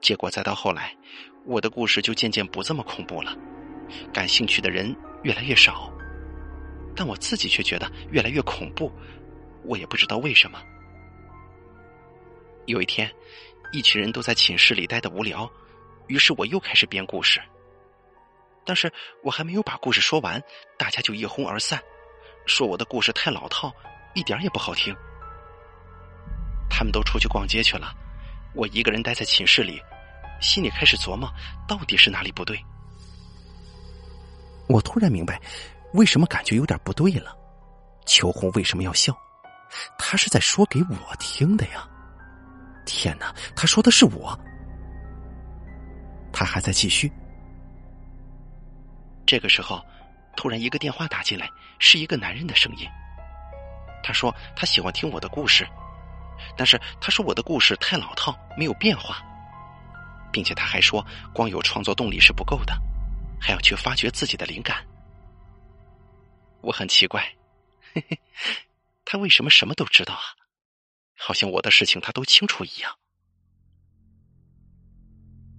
[0.00, 0.96] 结果再到后来，
[1.44, 3.36] 我的故事就渐渐不这么恐怖了，
[4.12, 5.92] 感兴趣的人越来越少，
[6.96, 8.90] 但我自己却觉得越来越恐怖。
[9.64, 10.60] 我也不知道为什么。
[12.66, 13.12] 有一天，
[13.72, 15.48] 一群人都在寝室里待的无聊，
[16.08, 17.40] 于是我又开始编故事。
[18.64, 20.42] 但是我还没有把故事说完，
[20.76, 21.82] 大家就一哄而散，
[22.50, 23.72] 说我的故事太老套，
[24.12, 24.94] 一点也不好听。
[26.68, 27.94] 他们都出去逛街去了，
[28.54, 29.80] 我一个人待在寝室里，
[30.40, 31.32] 心里开始琢磨，
[31.68, 32.60] 到底是哪里不对。
[34.68, 35.40] 我突然明白，
[35.94, 37.36] 为什么感觉有点不对了。
[38.04, 39.16] 秋红为什么要笑？
[39.96, 41.88] 他是在说给我听的呀！
[42.84, 44.38] 天哪，他说的是我。
[46.32, 47.10] 他还在继续。
[49.24, 49.80] 这个时候，
[50.40, 52.88] 突然一个电话打进来，是一个男人的声音。
[54.02, 55.68] 他说他喜欢听我的故事，
[56.56, 59.22] 但是他说我的故事太老套，没有变化，
[60.32, 62.74] 并且他还说光有创作动力是不够的，
[63.38, 64.82] 还要去发掘自己的灵感。
[66.62, 67.22] 我很奇怪，
[67.92, 68.18] 嘿嘿。
[69.04, 70.24] 他为什么什么都知道啊？
[71.18, 72.90] 好像我的事情他都清楚一样。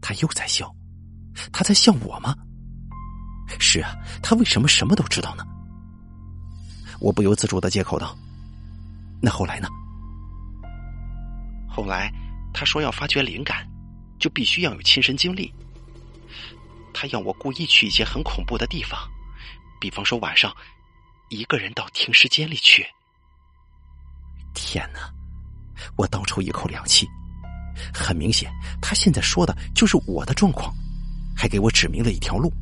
[0.01, 0.73] 他又在笑，
[1.53, 2.35] 他在笑我吗？
[3.59, 5.45] 是啊，他为什么什么都知道呢？
[6.99, 8.15] 我不由自主的接口道
[9.21, 9.67] ：“那后来呢？”
[11.67, 12.11] 后来
[12.53, 13.67] 他说要发掘灵感，
[14.19, 15.53] 就必须要有亲身经历。
[16.93, 18.99] 他要我故意去一些很恐怖的地方，
[19.79, 20.55] 比方说晚上
[21.29, 22.85] 一个人到停尸间里去。
[24.53, 24.99] 天哪！
[25.95, 27.07] 我倒抽一口凉气。
[27.93, 30.71] 很明显，他现在说的就是我的状况，
[31.35, 32.53] 还给我指明了一条路。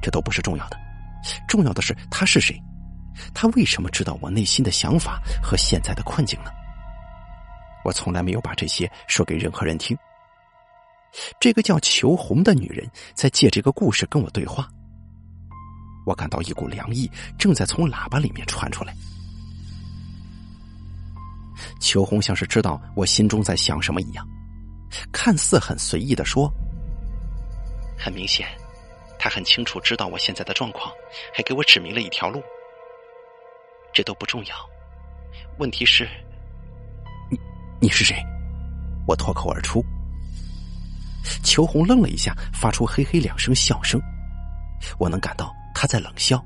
[0.00, 0.78] 这都不是重要的，
[1.48, 2.60] 重要的是他是谁？
[3.34, 6.50] 他为什么知道我内心的想法和现在的困境呢？
[7.84, 9.96] 我从来没有把这些说给任何人听。
[11.40, 14.68] 这个叫裘红的女人在借这个故事跟我对话。
[16.06, 18.94] 我感到一股凉意正在从喇叭里面传出来。
[21.80, 24.26] 秋红像是知道我心中在想什么一样，
[25.12, 26.52] 看似很随意的说
[27.98, 28.46] ：“很明显，
[29.18, 30.92] 他很清楚知道我现在的状况，
[31.34, 32.42] 还给我指明了一条路。
[33.92, 34.54] 这都不重要。
[35.58, 36.08] 问题是，
[37.30, 37.38] 你
[37.80, 38.16] 你是谁？
[39.06, 39.84] 我脱口而出。
[41.42, 44.00] 裘红愣了一下，发出嘿嘿两声笑声。
[44.98, 46.42] 我能感到他在冷笑。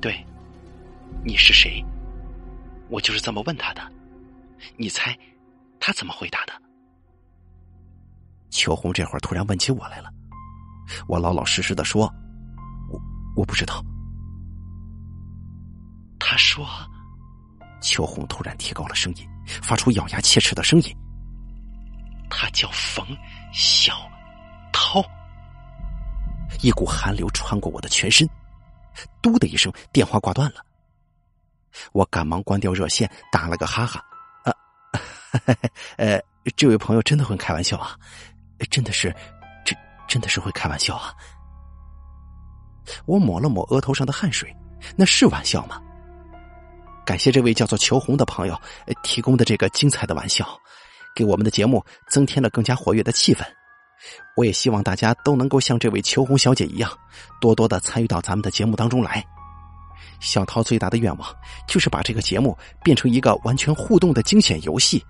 [0.00, 0.24] 对，
[1.24, 1.84] 你是谁？
[2.88, 3.82] 我就是这么问他的。
[4.76, 5.18] 你猜，
[5.80, 6.52] 他怎么回答的？
[8.50, 10.10] 秋红这会儿突然问起我来了。
[11.06, 12.12] 我老老实实的说
[12.90, 13.00] ：“我
[13.36, 13.84] 我不知道。”
[16.18, 16.66] 他说
[17.80, 19.28] ：“秋红突然提高了声音，
[19.62, 20.96] 发出咬牙切齿的声音。
[22.30, 23.06] 他叫冯
[23.52, 23.94] 小
[24.72, 25.02] 涛。”
[26.62, 28.28] 一股寒流穿过我的全身，
[29.20, 30.64] 嘟的一声，电话挂断了。
[31.92, 34.02] 我赶忙关掉热线，打了个哈哈
[34.44, 34.52] ：“啊，
[35.98, 36.18] 呃，
[36.56, 37.94] 这位朋友真的会开玩笑啊，
[38.70, 39.37] 真的是，这
[40.08, 41.12] 真的是会开玩笑啊。”
[43.06, 44.50] 我抹了抹额头上的汗水，
[44.96, 45.78] 那是玩笑吗？
[47.04, 48.60] 感谢这位叫做裘红的朋友
[49.02, 50.46] 提供的这个精彩的玩笑，
[51.14, 53.42] 给我们的节目增添了更加活跃的气氛。
[54.36, 56.90] 我也希望大家都能够像这位秋红小姐一样，
[57.40, 59.24] 多多的参与到咱们的节目当中来。
[60.20, 65.04] 小涛最大的愿望就是把这个节目变成一个完全互动的惊险游戏。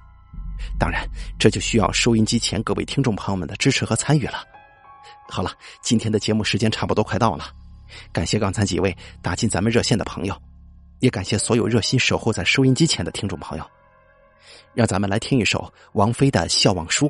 [0.79, 1.07] 当然，
[1.39, 4.43] 这就需要收音机前各位听众朋友们的支持和参与了。
[5.29, 7.45] 好了，今天的节目时间差不多快到了，
[8.13, 10.35] 感谢刚才几位打进咱们热线的朋友，
[11.01, 13.65] 也感谢所有热心守候在收音机前的听众朋友。
[14.75, 17.07] 让咱们来听一首王菲的《笑忘书》。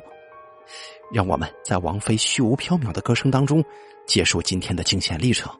[1.11, 3.63] 让我们在王菲虚无缥缈的歌声当中
[4.05, 5.51] 结束今天的惊险历程。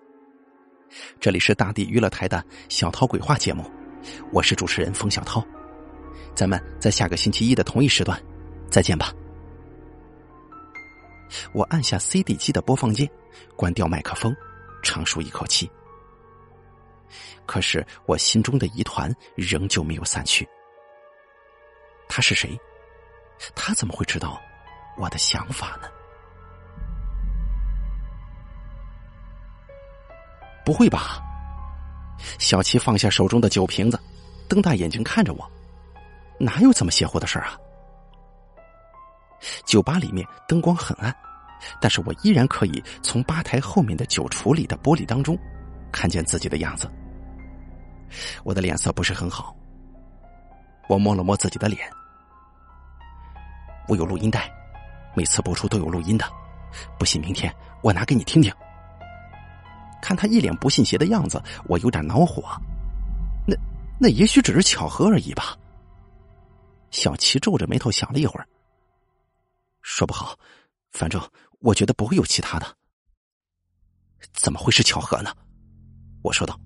[1.19, 3.63] 这里是大地娱乐台的小涛鬼话节目，
[4.31, 5.43] 我是主持人冯小涛，
[6.35, 8.21] 咱们在下个星期一的同一时段
[8.69, 9.11] 再见吧。
[11.51, 13.09] 我按下 CD 机的播放键，
[13.55, 14.35] 关掉麦克风，
[14.81, 15.69] 长舒一口气。
[17.45, 20.47] 可是我心中的疑团仍旧没有散去。
[22.07, 22.59] 他是谁？
[23.55, 24.39] 他怎么会知道？
[24.97, 25.87] 我的想法呢？
[30.65, 31.21] 不会吧？
[32.37, 33.99] 小七放下手中的酒瓶子，
[34.47, 35.51] 瞪大眼睛看着我，
[36.37, 37.57] 哪有这么邪乎的事儿啊？
[39.65, 41.15] 酒吧里面灯光很暗，
[41.79, 45.37] 但是我依然可以从吧台后面的酒橱里的玻璃当中
[45.91, 46.89] 看见自己的样子。
[48.43, 49.55] 我的脸色不是很好，
[50.87, 51.89] 我摸了摸自己的脸，
[53.87, 54.51] 我有录音带。
[55.15, 56.25] 每次播出都有录音的，
[56.97, 58.53] 不信明天我拿给你听听。
[60.01, 62.43] 看他一脸不信邪的样子，我有点恼火。
[63.45, 63.55] 那
[63.99, 65.57] 那也许只是巧合而已吧。
[66.91, 68.47] 小齐皱着眉头想了一会儿，
[69.81, 70.37] 说不好，
[70.91, 71.21] 反正
[71.59, 72.75] 我觉得不会有其他的。
[74.33, 75.31] 怎么会是巧合呢？
[76.21, 76.59] 我说道。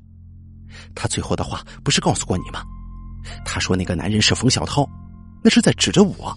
[0.95, 2.63] 他最后的话不是告诉过你吗？
[3.45, 4.87] 他说那个男人是冯小涛，
[5.43, 6.35] 那是在指着我。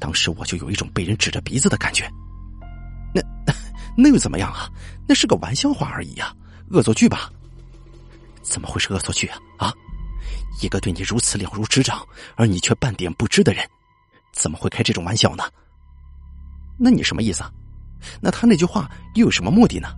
[0.00, 2.08] 当时我就有一种被人指着鼻子的感觉，
[3.14, 3.20] 那
[3.96, 4.70] 那又怎么样啊？
[5.06, 6.34] 那是个玩笑话而已啊，
[6.70, 7.30] 恶作剧吧？
[8.42, 9.38] 怎么会是恶作剧啊？
[9.58, 9.74] 啊，
[10.62, 13.68] 一个对你如此了如指掌，而你却半点不知的人，
[14.38, 15.42] 怎么会开这种玩笑呢？
[16.78, 17.50] 那你什么意思啊？
[18.22, 19.88] 那他那句话又有什么目的呢？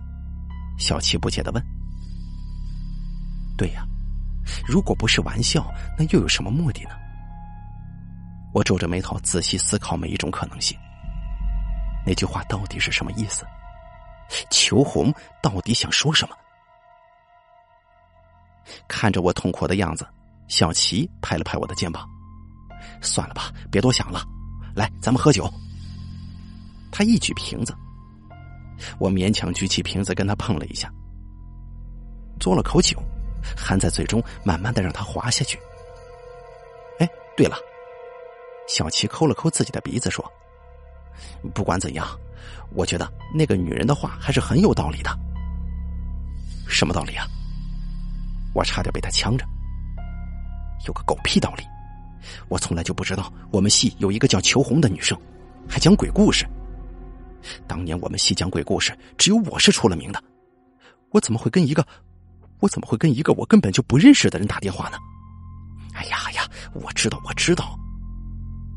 [0.79, 1.63] 小七不解的问。
[3.55, 3.85] 对呀，
[4.65, 6.95] 如果不是玩笑，那又有什么目的呢？
[8.51, 10.75] 我皱着眉头，仔细思考每一种可能性。
[12.03, 13.45] 那句话到底是什么意思？
[14.49, 16.35] 裘红到底想说什么？
[18.87, 20.03] 看着我痛苦的样子，
[20.47, 22.09] 小齐拍了拍我的肩膀
[23.01, 24.23] ：“算了吧，别多想了，
[24.75, 25.51] 来，咱们喝酒。”
[26.91, 27.73] 他一举瓶子，
[28.99, 30.91] 我勉强举起瓶子跟他碰了一下，
[32.39, 33.01] 嘬了口酒，
[33.55, 35.57] 含在嘴中，慢慢的让它滑下去。
[36.99, 37.55] 哎，对了。
[38.67, 40.23] 小琪抠了抠自己的鼻子，说
[41.53, 42.07] ：“不管怎样，
[42.73, 45.09] 我觉得那个女人的话还是很有道理的。
[46.67, 47.25] 什么道理啊？
[48.53, 49.45] 我差点被他呛着。
[50.85, 51.63] 有个狗屁道理！
[52.49, 55.17] 我从来就不知道我们系有一个叫裘红的女生，
[55.67, 56.45] 还讲鬼故事。
[57.67, 60.23] 当年我们系讲鬼故事，只有我是出了名的。
[61.09, 61.85] 我怎么会跟一个……
[62.59, 64.97] 我怎么会跟一个我根本就不认识的人打电话呢？
[65.93, 66.47] 哎呀呀！
[66.73, 67.77] 我知道，我知道。”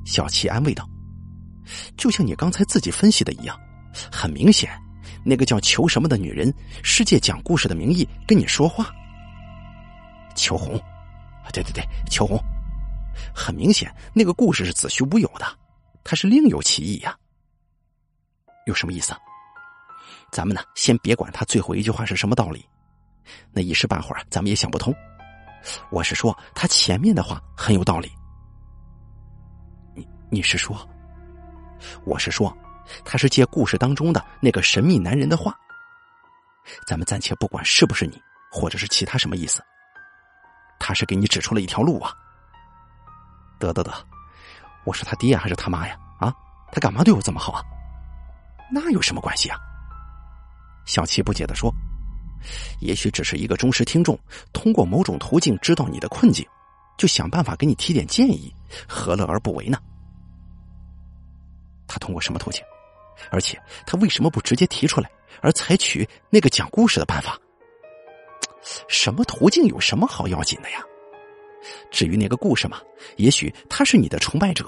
[0.07, 0.89] 小七安慰道
[1.97, 3.55] ：“就像你刚才自己分析的一样，
[4.11, 4.71] 很明显，
[5.25, 8.87] 那个叫裘什么的女人，是借讲故事的名义跟你说话。
[10.35, 10.81] 裘红，
[11.53, 12.39] 对对对，裘红，
[13.35, 15.47] 很明显，那个故事是子虚乌有的，
[16.03, 17.17] 他是另有其意呀。
[18.67, 19.15] 有什么意思？
[20.33, 22.67] 咱们呢，先别管他最后一句话是什么道理，
[23.53, 24.95] 那一时半会儿咱们也想不通。
[25.91, 28.11] 我是说，他前面的话很有道理。
[29.95, 30.77] 你你是说？
[32.05, 32.57] 我是说，
[33.05, 35.55] 他是借故事当中的那个神秘男人的话。
[36.87, 39.63] 咱们暂且不管是不是你，或者是其他什么意思，
[40.81, 42.13] 他是给你指出了一条路啊。
[43.65, 43.93] 得得得，
[44.85, 45.97] 我是他爹还是他妈呀？
[46.21, 46.35] 啊，
[46.71, 47.63] 他干嘛对我这么好啊？
[48.71, 49.59] 那有什么关系啊？
[50.85, 51.73] 小七不解的说
[52.81, 54.19] ：“也许只是一个忠实听众，
[54.53, 56.47] 通过某种途径知道你的困境，
[56.99, 58.55] 就想办法给你提点建议，
[58.87, 59.79] 何乐而不为呢？”
[61.89, 62.63] 他通过什么途径？
[63.31, 65.11] 而且他为什么不直接提出来，
[65.41, 67.39] 而采取那个讲故事的办法？
[68.89, 70.83] 什么途径有什么好要紧的呀？
[71.91, 72.81] 至于那个故事嘛，
[73.17, 74.67] 也许他是你的崇拜者，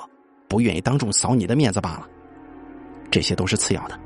[0.49, 2.09] 不愿意当众扫你的面子罢了。
[3.11, 3.99] 这些都是次要的，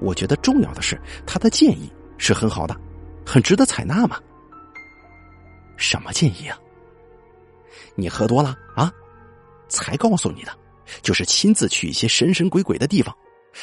[0.00, 2.76] 我觉得重要的是他的建议是很好的，
[3.24, 4.18] 很值得采纳嘛。
[5.76, 6.58] 什么建议啊？
[7.94, 8.92] 你喝多了啊？
[9.68, 10.52] 才告诉你的，
[11.02, 13.14] 就是亲自去一些神神鬼鬼的地方。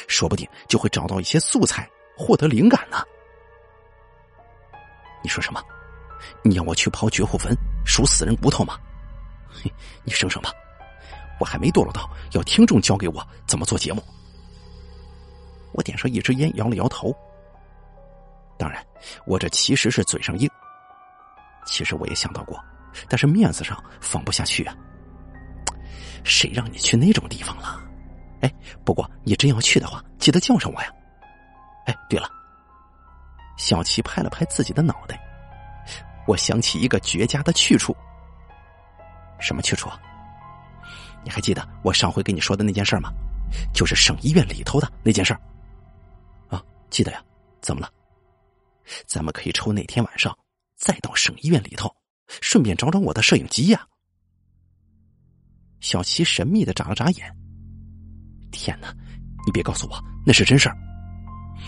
[0.08, 3.02] 说不定就会找到一些素材，获得灵感呢。
[5.22, 5.62] 你说什么？
[6.42, 8.78] 你要我去刨绝户坟，数死人骨头吗？
[9.48, 9.72] 嘿，
[10.04, 10.50] 你省省吧，
[11.38, 14.02] 我还没堕落到要听众教给我怎么做节目。
[15.72, 17.14] 我点上一支烟，摇了摇头。
[18.58, 18.84] 当然，
[19.26, 20.48] 我这其实是嘴上硬。
[21.66, 22.58] 其实我也想到过，
[23.08, 24.74] 但是面子上放不下去啊。
[26.24, 27.80] 谁让你去那种地方了？
[28.40, 28.52] 哎，
[28.84, 30.90] 不过你真要去的话，记得叫上我呀。
[31.86, 32.28] 哎，对了，
[33.56, 35.20] 小齐拍了拍自己的脑袋，
[36.26, 37.96] 我想起一个绝佳的去处。
[39.38, 40.00] 什么去处啊？
[41.24, 43.10] 你还记得我上回跟你说的那件事吗？
[43.72, 45.32] 就是省医院里头的那件事。
[46.48, 47.22] 啊，记得呀。
[47.62, 47.90] 怎么了？
[49.06, 50.36] 咱们可以抽那天晚上，
[50.76, 51.92] 再到省医院里头，
[52.40, 53.84] 顺便找找我的摄影机呀。
[55.80, 57.36] 小齐神秘的眨了眨眼。
[58.52, 58.94] 天哪！
[59.44, 60.76] 你别告诉我那是真事儿，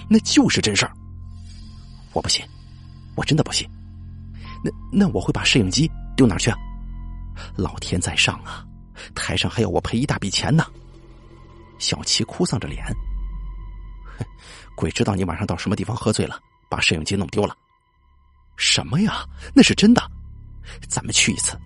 [0.08, 0.92] 那就是真事儿。
[2.12, 2.44] 我不信，
[3.16, 3.68] 我真的不信。
[4.62, 6.58] 那那我会把摄影机丢哪儿去啊？
[7.56, 8.64] 老天在上啊！
[9.14, 10.64] 台上还要我赔一大笔钱呢。
[11.78, 12.84] 小齐哭丧着脸，
[14.74, 17.56] 鬼知道你晚上到什么地方喝醉了，把摄影机弄丢了。
[18.56, 19.24] 什么呀？
[19.54, 20.02] 那是真的。
[20.88, 21.56] 咱们去一次，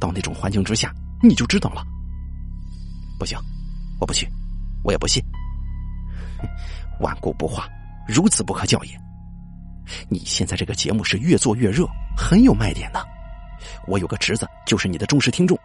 [0.00, 0.92] 到那种环境之下，
[1.22, 1.86] 你就知道了。
[3.18, 3.38] 不行，
[4.00, 4.28] 我不去。
[4.82, 5.22] 我也不信，
[7.00, 7.68] 顽固不化，
[8.08, 8.98] 如此不可教也。
[10.08, 11.86] 你现在这个节目是越做越热，
[12.16, 13.06] 很有卖点的。
[13.86, 15.58] 我有个侄子，就是你的忠实听众。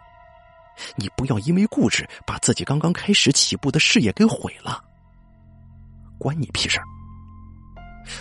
[0.94, 4.82] 你不要因为固执，把自己刚刚开始起步的事业给毁了。
[6.18, 6.84] 关你屁事儿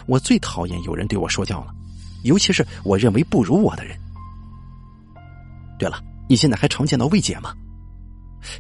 [0.06, 1.74] 我最讨厌有人对我说教了，
[2.24, 3.98] 尤其是我认为不如我的人。
[5.78, 7.54] 对了，你现在还常见到魏姐吗？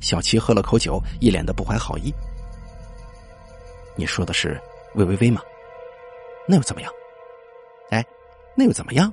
[0.01, 2.13] 小七喝了口酒，一脸的不怀好意。
[3.95, 4.59] 你说的是
[4.95, 5.41] 魏微微吗？
[6.47, 6.91] 那又怎么样？
[7.89, 8.03] 哎，
[8.55, 9.11] 那又怎么样？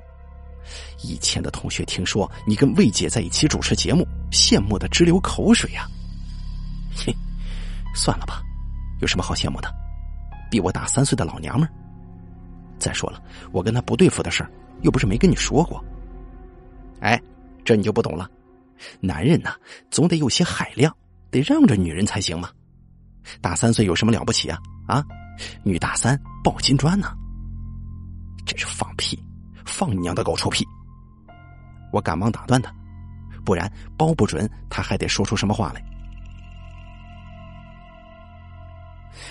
[1.03, 5.85] 以前的同学听说你跟魏姐在一起主持节目，羡慕的直流口水呀。
[6.95, 7.13] 嘿，
[7.93, 8.41] 算了吧，
[9.01, 9.69] 有什么好羡慕的？
[10.49, 11.71] 比我大三岁的老娘们儿。
[12.79, 13.21] 再说了，
[13.51, 14.49] 我跟她不对付的事儿，
[14.81, 15.83] 又不是没跟你说过。
[17.01, 17.21] 哎，
[17.65, 18.29] 这你就不懂了。
[18.99, 19.55] 男人呐，
[19.89, 20.95] 总得有些海量，
[21.29, 22.49] 得让着女人才行嘛。
[23.41, 24.57] 大三岁有什么了不起啊？
[24.87, 25.03] 啊，
[25.63, 27.13] 女大三抱金砖呢？
[28.45, 29.17] 真是放屁！
[29.65, 30.65] 放你娘的狗臭屁！
[31.91, 32.73] 我赶忙打断他，
[33.45, 35.83] 不然包不准他还得说出什么话来。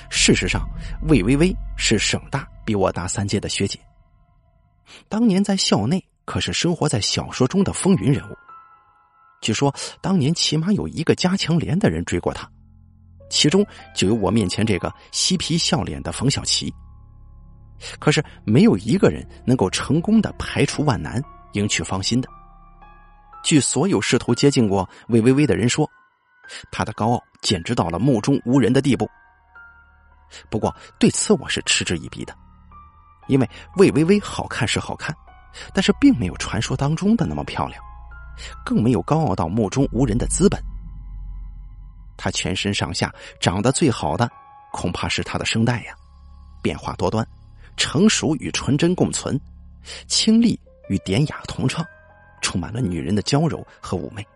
[0.08, 0.68] 事实上，
[1.08, 3.78] 魏微微是省大比我大三届的学姐，
[5.08, 8.36] 当年在校内可是生活在小说中的风云人物。
[9.40, 12.48] 据说当年起码有一个加强连的人追过他，
[13.28, 16.72] 其中就有我面前这个嬉皮笑脸的冯小琪。
[17.98, 21.22] 可是没有一个人能够成功的排除万难，
[21.52, 22.28] 赢取芳心的。
[23.42, 25.88] 据所有试图接近过魏微微的人说，
[26.70, 29.08] 他的高傲简直到了目中无人的地步。
[30.48, 32.34] 不过对此我是嗤之以鼻的，
[33.26, 35.14] 因为魏微微好看是好看，
[35.74, 37.82] 但是并没有传说当中的那么漂亮。
[38.64, 40.58] 更没有高傲到目中无人的资本。
[42.16, 44.26] 他全身上下长得最好的，
[44.72, 45.94] 恐怕是他的声带呀，
[46.62, 47.26] 变化多端，
[47.76, 49.38] 成熟与纯真共存，
[50.06, 50.58] 清丽
[50.88, 51.84] 与典雅同唱，
[52.40, 54.26] 充满了女人的娇柔和妩媚，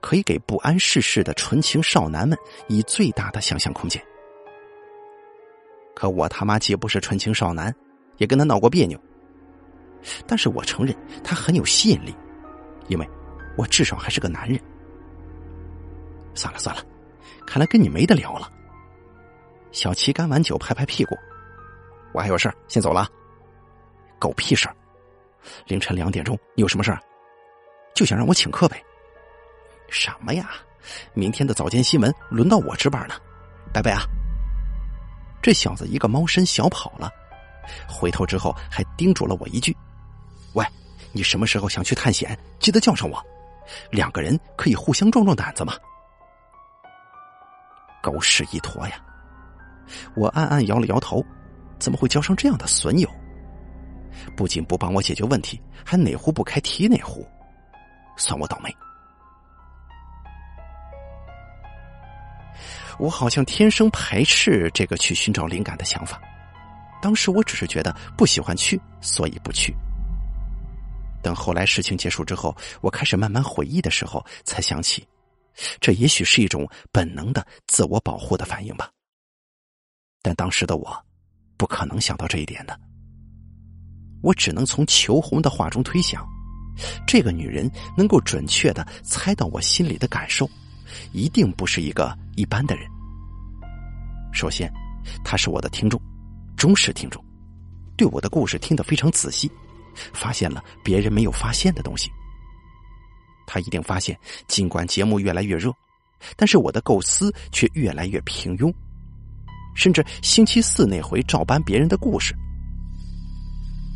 [0.00, 2.36] 可以给不谙世事的纯情少男们
[2.68, 4.02] 以最大的想象空间。
[5.94, 7.74] 可我他妈既不是纯情少男，
[8.18, 9.00] 也跟他闹过别扭。
[10.26, 10.94] 但是我承认
[11.24, 12.14] 他很有吸引力，
[12.88, 13.10] 因为
[13.56, 14.60] 我至少还是个男人。
[16.34, 16.82] 算了算了，
[17.46, 18.52] 看来跟你没得聊了。
[19.72, 21.16] 小齐干完酒，拍拍屁股，
[22.16, 23.06] 我还有事先走了。
[24.18, 24.74] 狗屁事儿！
[25.66, 26.98] 凌晨两点钟，你有什么事儿？
[27.94, 28.82] 就想让我请客呗？
[29.90, 30.48] 什么呀？
[31.12, 33.16] 明天的早间新闻轮到我值班呢，
[33.70, 34.00] 拜拜啊！
[35.42, 37.10] 这小子一个猫身小跑了，
[37.86, 39.76] 回头之后还叮嘱了我一句
[40.56, 40.64] ：“喂，
[41.12, 43.22] 你什么时候想去探险，记得叫上我，
[43.90, 45.74] 两个人可以互相壮壮胆子嘛。”
[48.02, 48.94] 狗屎一坨呀！
[50.14, 51.22] 我暗暗摇了摇头，
[51.78, 53.08] 怎么会交上这样的损友？
[54.36, 57.26] 不仅不帮我解决问题，还哪壶不开提哪壶，
[58.16, 58.74] 算我倒霉。
[62.98, 66.20] 我好像天生排斥这个去寻找灵感的想法。
[67.02, 69.74] 当时我只是觉得不喜欢去，所以不去。
[71.22, 75.06] 等后来事情结束之后，我开始慢慢回忆的时候，才想起，
[75.78, 78.90] 这也许是一种本能的自我保护的反应吧。
[80.22, 81.05] 但当时的我，
[81.56, 82.78] 不可能想到这一点的。
[84.22, 86.26] 我只能从求红的话中推想，
[87.06, 90.48] 这个女人能够准确的猜到我心里的感受，
[91.12, 92.88] 一定不是一个一般的人。
[94.32, 94.72] 首先，
[95.24, 96.00] 她是我的听众，
[96.56, 97.24] 忠实听众，
[97.96, 99.50] 对我的故事听得非常仔细，
[100.12, 102.10] 发现了别人没有发现的东西。
[103.46, 105.72] 他一定发现，尽管节目越来越热，
[106.36, 108.74] 但是我的构思却越来越平庸，
[109.76, 112.34] 甚至星期四那回照搬别人的故事。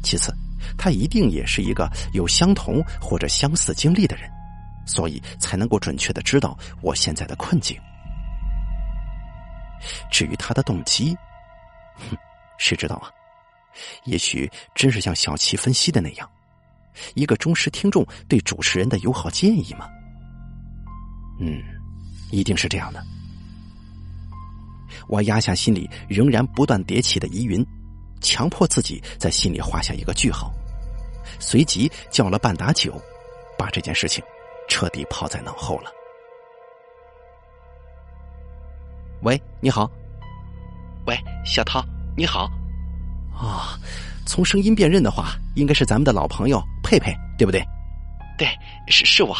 [0.03, 0.33] 其次，
[0.79, 4.31] 他一定也是一个有相同或者相似经历的人，
[4.87, 7.77] 所以才能够准确的知道我现在的困境。
[10.11, 11.17] 至于他的动机，
[11.97, 12.17] 哼，
[12.59, 13.11] 谁知道啊？
[14.05, 16.29] 也许真是像小齐分析的那样，
[17.15, 19.89] 一个忠实听众对主持人的友好建议吗？
[21.41, 21.63] 嗯，
[22.31, 23.03] 一定是这样的。
[25.11, 27.67] 我压下心里仍然不断叠起的疑云。
[28.21, 30.53] 强迫自己在心里画下一个句号，
[31.41, 32.95] 随即叫了半打酒，
[33.59, 34.23] 把这件事情
[34.69, 35.91] 彻底抛在脑后了。
[39.23, 39.91] 喂，你好。
[41.07, 41.83] 喂，小涛，
[42.17, 42.49] 你好。
[43.35, 43.77] 啊，
[44.27, 47.61] 从声音辨认的话，应该是咱们的老朋友佩佩，对不对？
[48.39, 48.47] 对，
[48.87, 49.35] 是是我。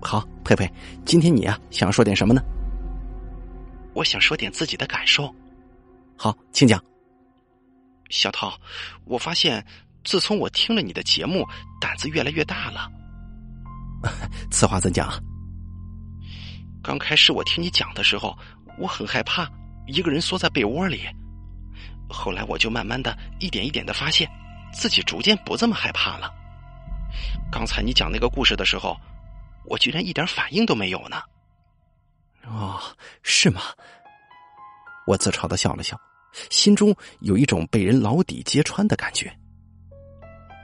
[0.00, 0.70] 好，佩佩，
[1.04, 2.42] 今天你啊，想说点什么呢？
[3.94, 5.34] 我想说点自己的感受。
[6.16, 6.82] 好，请讲。
[8.10, 8.52] 小涛，
[9.04, 9.64] 我发现
[10.04, 11.46] 自从我听了你的节目，
[11.80, 12.90] 胆子越来越大了。
[14.50, 15.08] 此话怎讲？
[16.82, 18.36] 刚开始我听你讲的时候，
[18.78, 19.48] 我很害怕，
[19.86, 21.02] 一个人缩在被窝里。
[22.08, 24.28] 后来我就慢慢的一点一点的发现，
[24.72, 26.30] 自己逐渐不这么害怕了。
[27.50, 28.96] 刚才你讲那个故事的时候，
[29.64, 31.22] 我居然一点反应都没有呢。
[32.46, 32.80] 哦，
[33.22, 33.62] 是吗？
[35.06, 36.00] 我自嘲的笑了笑。
[36.48, 39.30] 心中有一种被人牢底揭穿的感觉。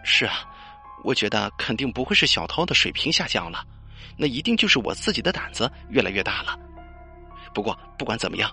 [0.02, 0.48] 是啊，
[1.04, 3.62] 我觉得肯定不会是小涛的水平下降了，
[4.16, 6.58] 那一定就是我自己的胆子越来越大了。
[7.52, 8.50] 不过不管怎么样，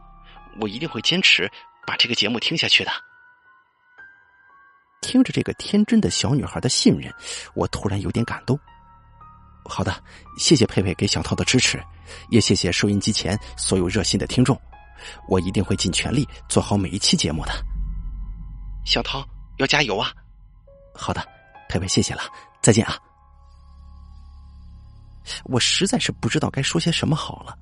[0.59, 1.49] 我一定会坚持
[1.87, 2.91] 把这个节目听下去的。
[5.01, 7.13] 听着这个天真的小女孩的信任，
[7.53, 8.59] 我突然有点感动。
[9.67, 9.93] 好的，
[10.37, 11.83] 谢谢佩佩给小涛的支持，
[12.29, 14.59] 也谢谢收音机前所有热心的听众。
[15.27, 17.51] 我一定会尽全力做好每一期节目的，
[18.85, 19.23] 小涛
[19.57, 20.11] 要加油啊！
[20.93, 21.21] 好的，
[21.67, 22.21] 佩佩，谢谢了，
[22.61, 22.97] 再见啊！
[25.45, 27.55] 我实在是不知道该说些什么好了，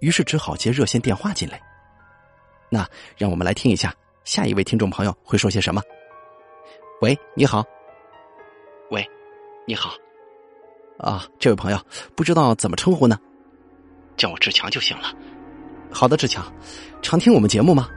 [0.00, 1.60] 于是只好接热线电话进来。
[2.70, 5.82] 那让我们来听一下下一位听众朋友会说些什么。
[7.00, 7.64] 喂，你好。
[8.90, 9.06] 喂，
[9.66, 9.90] 你好。
[10.98, 11.86] 啊，这位朋友
[12.16, 13.18] 不知道怎么称呼呢？
[14.16, 15.12] 叫我志强就行了。
[15.90, 16.52] 好的，志强，
[17.02, 17.88] 常听我们节目吗？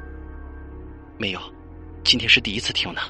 [1.18, 1.40] 没有，
[2.04, 3.02] 今天是第一次听呢。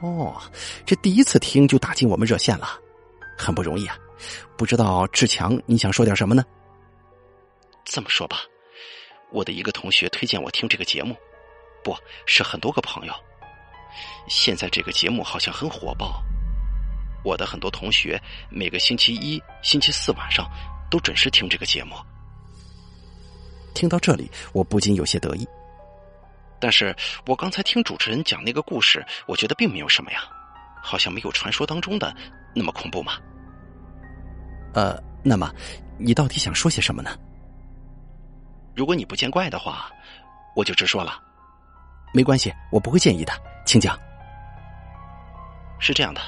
[0.00, 0.40] 哦，
[0.84, 2.68] 这第一次听就打进我们热线了，
[3.38, 3.96] 很不容易啊！
[4.56, 6.44] 不知道志强，你想说点什么呢？
[7.84, 8.38] 这么说吧，
[9.30, 11.16] 我的一个同学推荐我听这个节目，
[11.84, 11.94] 不
[12.26, 13.12] 是很多个朋友。
[14.28, 16.22] 现在这个节目好像很火爆，
[17.24, 18.20] 我的很多同学
[18.50, 20.48] 每个星期一、星期四晚上
[20.90, 21.94] 都准时听这个节目。
[23.74, 25.46] 听到这里，我不禁有些得意。
[26.60, 26.94] 但是
[27.26, 30.20] 我刚才听主持人讲那个故事，我觉得并没有什么呀，
[30.82, 32.14] 好像没有传说当中的
[32.54, 33.14] 那么恐怖嘛。
[34.74, 35.52] 呃，那么
[35.98, 37.18] 你到底想说些什么呢？
[38.74, 39.90] 如果你不见怪的话，
[40.54, 41.20] 我就直说了。
[42.14, 43.32] 没关系，我不会介意的，
[43.66, 43.98] 请讲。
[45.78, 46.20] 是这样的，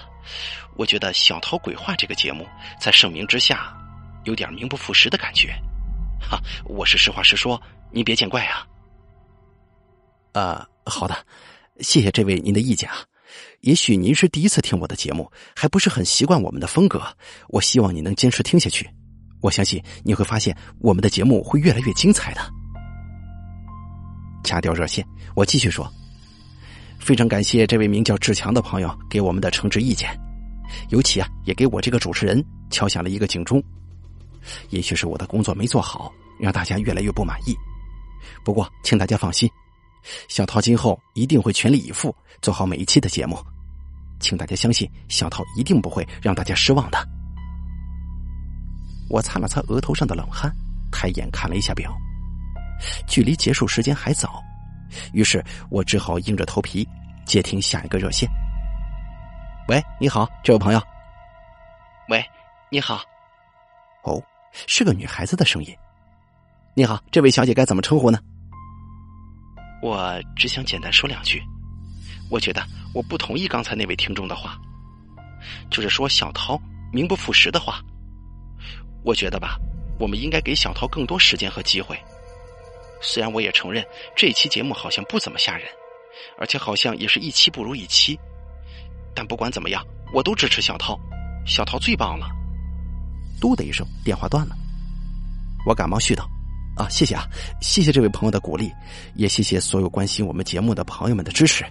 [0.76, 2.46] 我觉得小桃鬼话这个节目
[2.80, 3.72] 在盛名之下，
[4.24, 5.54] 有点名不副实的感觉。
[6.20, 7.60] 哈，我是实话实说，
[7.90, 8.66] 您别见怪啊。
[10.32, 11.16] 啊，好的，
[11.80, 12.96] 谢谢这位您的意见啊。
[13.60, 17.02] 也许您是第一次听我的节目，还不是很习惯我们的风格。
[17.48, 18.88] 我希望你能坚持听下去，
[19.40, 22.40] 我相信你会发现我们的节目会越来越精彩的。
[24.44, 25.90] 掐掉热线，我继续说。
[26.98, 30.08] 非常感谢这位名叫志强的朋友给我们的诚挚意见，
[30.90, 33.62] 尤其啊，也给我这个主持人敲响了一个警钟。
[34.70, 37.54] 也许是我的工作没做好，让大家越来越不满意。
[38.44, 39.50] 不过，请大家放心，
[40.28, 43.38] 小涛今后一定会全力以赴做好每一期的节目。
[44.20, 46.98] 请大家相信，小涛一定不会让大家失望的。
[49.10, 50.50] 我擦了擦额头上的冷汗，
[50.90, 51.94] 抬眼看了一下表，
[53.06, 54.42] 距离结束时间还早，
[55.12, 56.86] 于是我只好硬着头皮
[57.26, 58.28] 接听下一个热线。
[59.66, 60.82] 喂，你好，这位朋友。
[62.10, 62.22] 喂，
[62.70, 63.02] 你好。
[64.02, 64.22] 哦。
[64.66, 65.74] 是个女孩子的声音。
[66.74, 68.18] 你好，这位小姐该怎么称呼呢？
[69.82, 71.42] 我只想简单说两句。
[72.30, 72.62] 我觉得
[72.94, 74.58] 我不同意刚才那位听众的话，
[75.70, 76.60] 就是说小涛
[76.92, 77.80] 名不副实的话。
[79.02, 79.56] 我觉得吧，
[79.98, 81.98] 我们应该给小涛更多时间和机会。
[83.00, 83.82] 虽然我也承认
[84.14, 85.66] 这期节目好像不怎么吓人，
[86.38, 88.16] 而且好像也是一期不如一期，
[89.14, 90.98] 但不管怎么样，我都支持小涛。
[91.46, 92.26] 小涛最棒了。
[93.40, 94.56] 嘟的一声，电话断了。
[95.66, 96.28] 我赶忙絮道
[96.76, 97.26] ：“啊，谢谢啊，
[97.60, 98.72] 谢谢这位朋友的鼓励，
[99.14, 101.64] 也谢谢所有关心我们节目的朋友们的支持。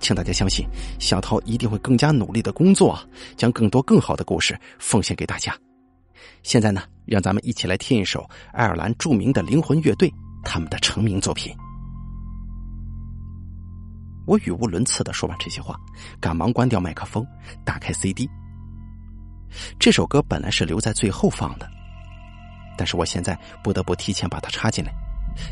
[0.00, 0.66] 请大家相信，
[0.98, 2.98] 小涛一定会更加努力的工作，
[3.36, 5.56] 将更多更好的故事奉献给大家。
[6.42, 10.12] 现在呢，让咱们一起来听一首爱尔兰著名的灵魂乐队
[10.44, 11.54] 他们的成名作品。”
[14.26, 15.78] 我语无伦次的说完这些话，
[16.20, 17.26] 赶忙关掉麦克风，
[17.64, 18.28] 打开 CD。
[19.78, 21.68] 这首歌本来是留在最后放的，
[22.76, 24.92] 但是我现在不得不提前把它插进来，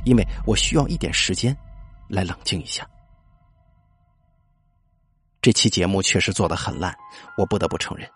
[0.04, 1.56] 因为我需要一点时间
[2.08, 2.86] 来冷静一下。
[5.40, 6.96] 这期节目确实做的很烂，
[7.36, 8.08] 我不得不承认。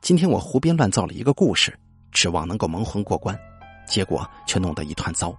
[0.00, 1.76] 今天我胡编乱造了一个故事，
[2.10, 3.38] 指望能够蒙混过关，
[3.88, 5.34] 结果却弄得一团糟。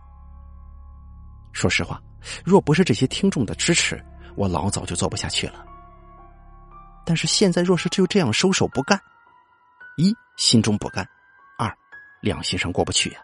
[1.53, 2.01] 说实话，
[2.43, 4.03] 若不是这些听众的支持，
[4.35, 5.65] 我老早就做不下去了。
[7.05, 8.99] 但是现在若是就这样收手不干，
[9.97, 11.07] 一心中不甘，
[11.57, 11.71] 二
[12.21, 13.19] 良心上过不去呀。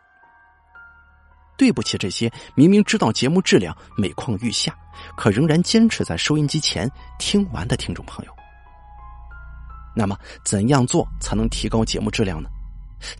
[1.57, 4.73] 对不起，这些明明知道节目质量每况愈下，
[5.17, 8.35] 可仍然坚持在收音机前听完的听众朋友。
[9.95, 12.49] 那么，怎样做才能提高节目质量呢？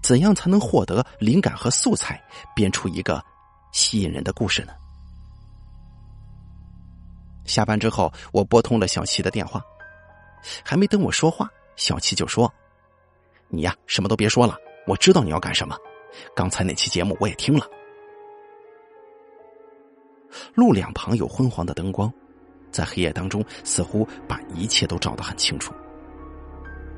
[0.02, 2.22] 怎样才能获得灵感和素材，
[2.54, 3.24] 编出一个
[3.72, 4.74] 吸引人的故事呢？
[7.50, 9.62] 下班之后，我拨通了小七的电话，
[10.64, 12.52] 还没等我说话，小七就说。
[13.48, 15.76] 你呀，什么都别说了，我知道你要干什么。
[16.36, 17.66] 刚才那期节目我也听了。
[20.54, 22.14] 路两旁有昏黄的灯光，
[22.72, 25.74] 在黑夜当中似乎把一切都照得很清楚。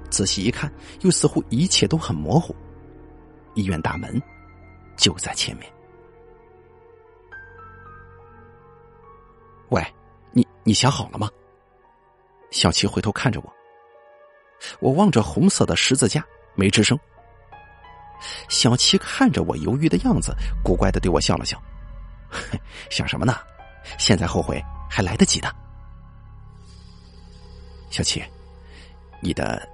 [0.09, 2.53] 仔细一看，又似乎一切都很模糊。
[3.55, 4.21] 医院大门
[4.97, 5.71] 就在前面。
[9.69, 9.81] 喂，
[10.31, 11.29] 你你想好了吗？
[12.51, 13.53] 小七回头看着我，
[14.79, 16.25] 我望着红色的十字架。
[16.53, 16.99] 没吱声。
[18.49, 21.57] 小七看着我犹豫的样子，古怪的对我笑了笑
[22.91, 23.37] ：“想什么呢？
[23.97, 25.49] 现在后悔还来得及的。”
[27.89, 28.21] 小七，
[29.21, 29.65] 你的，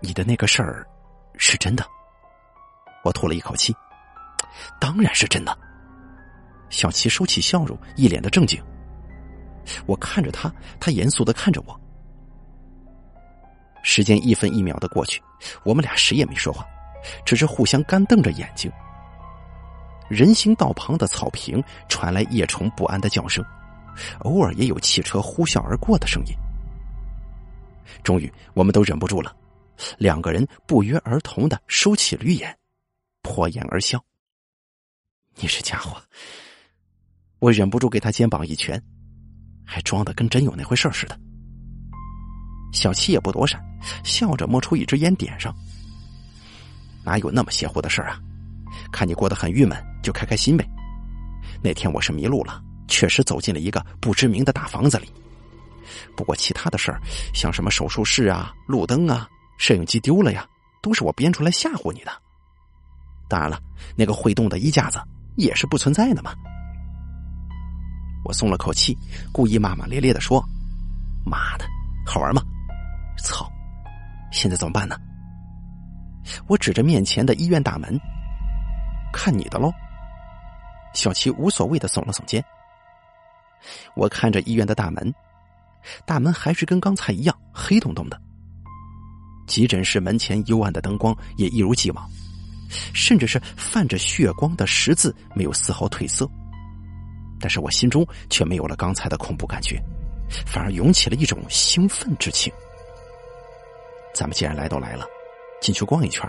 [0.00, 0.84] 你的那个事儿
[1.36, 1.86] 是真的？
[3.04, 3.72] 我吐了一口气
[4.80, 5.56] ：“当然是真的。”
[6.70, 8.60] 小七收起笑容，一脸的正经。
[9.86, 11.80] 我看着他，他严肃的看着我。
[13.82, 15.22] 时间一分一秒的过去，
[15.64, 16.66] 我们俩谁也没说话，
[17.24, 18.70] 只是互相干瞪着眼睛。
[20.08, 23.44] 人行道旁的草坪传来夜虫不安的叫声，
[24.20, 26.34] 偶尔也有汽车呼啸而过的声音。
[28.02, 29.34] 终于，我们都忍不住了，
[29.98, 32.56] 两个人不约而同的收起绿眼，
[33.22, 34.04] 破颜而笑。
[35.36, 36.00] 你这家伙，
[37.38, 38.82] 我忍不住给他肩膀一拳，
[39.66, 41.18] 还装的跟真有那回事似的。
[42.72, 43.60] 小七也不躲闪，
[44.04, 45.54] 笑着摸出一支烟点上。
[47.04, 48.18] 哪有那么邪乎的事啊？
[48.92, 50.66] 看你过得很郁闷，就开开心呗。
[51.62, 55.10] 那天我是迷路了，确实走进了一个不知名的大房子里。
[56.16, 57.00] 不过其他的事儿，
[57.32, 60.46] 像什么手术室啊、路灯啊、摄影机丢了呀，
[60.82, 62.10] 都是我编出来吓唬你的。
[63.28, 63.58] 当然了，
[63.96, 65.00] 那个会动的衣架子
[65.36, 66.34] 也是不存在的嘛。
[68.26, 68.98] 我松了口气，
[69.30, 70.44] 故意骂骂咧咧的说
[71.24, 71.64] ：“妈的，
[72.04, 72.42] 好玩吗？”
[73.22, 73.48] 操
[74.32, 74.96] 现在怎么办呢？
[76.48, 77.96] 我指着面前的医院大门，
[79.12, 79.72] 看你的喽。
[80.92, 82.44] 小琪无所谓的耸了耸肩。
[83.94, 85.14] 我看着医院的大门，
[86.04, 88.20] 大门还是跟刚才一样黑洞洞的。
[89.46, 92.10] 急诊室门前幽暗的灯光也一如既往，
[92.92, 96.28] 甚至是泛着血光的十字没有丝毫褪色。
[97.40, 99.82] 但是我心中却没有了刚才的恐怖感觉，
[100.46, 102.52] 反而涌起了一种兴奋之情。
[104.14, 105.06] 咱们既然来都来了，
[105.60, 106.28] 进去逛一圈，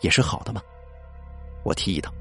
[0.00, 0.60] 也是好的嘛。
[1.62, 2.12] 我提议道。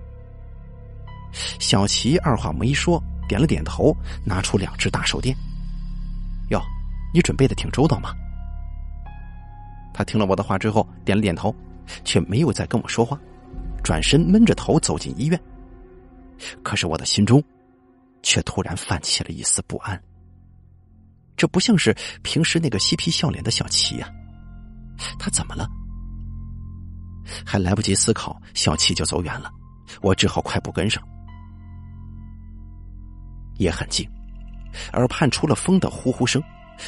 [1.59, 5.35] 小齐二话没说，点了点头，拿出两只大手电。
[6.49, 6.61] 哟，
[7.13, 8.13] 你准备的挺周到嘛。
[9.93, 11.53] 他听了我的话之后，点了点头，
[12.03, 13.19] 却没有再跟我说话，
[13.83, 15.39] 转身闷着头走进医院。
[16.63, 17.43] 可是我的心中，
[18.23, 20.01] 却突然泛起了一丝不安。
[21.37, 24.11] 这不像是平时那个嬉皮笑脸的小齐呀，
[25.19, 25.69] 他怎么了？
[27.45, 29.51] 还来不及思考，小齐就走远了，
[30.01, 31.03] 我只好快步跟上。
[33.59, 34.09] 也很静，
[34.93, 36.41] 耳畔除了风的呼呼声。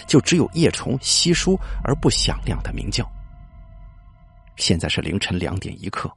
[0.08, 3.08] 就只有叶虫稀疏而不响亮的鸣叫。
[4.58, 6.12] 现在是凌晨两点一刻，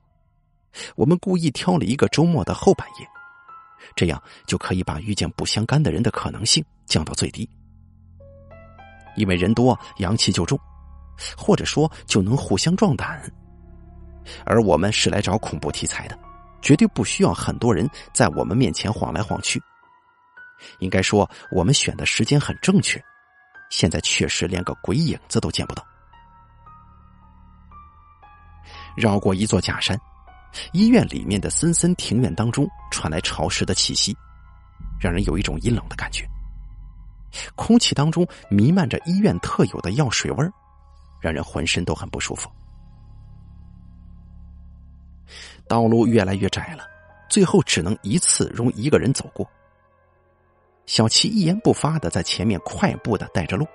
[0.96, 3.06] 我们故意挑了一个周末的后半夜，
[3.94, 7.48] 这样就可以把遇见不相干的人的可能性降到最低。
[9.16, 10.58] 因为人多，阳气就重，
[11.36, 13.20] 或者说就能互相壮胆。
[14.44, 16.18] 而我们是来找恐怖题材的，
[16.62, 19.60] 绝对不需要很多人在我们面前晃来晃去。
[20.80, 23.02] 应该说，我们选的时间很正确。
[23.70, 25.84] 现在确实连个鬼影子都见不到。
[28.96, 29.98] 绕过一座假山，
[30.72, 34.16] 医院里面的森森庭院当中传来潮湿的气息，
[35.00, 36.28] 让人有一种阴冷的感觉。
[37.54, 40.52] 空气当中弥漫着医院特有的药水味儿，
[41.20, 42.50] 让人浑身都很不舒服。
[45.66, 46.84] 道路越来越窄了，
[47.28, 49.46] 最后只能一次容一个人走过。
[50.86, 53.66] 小七一言不发的在前面快步的带着路，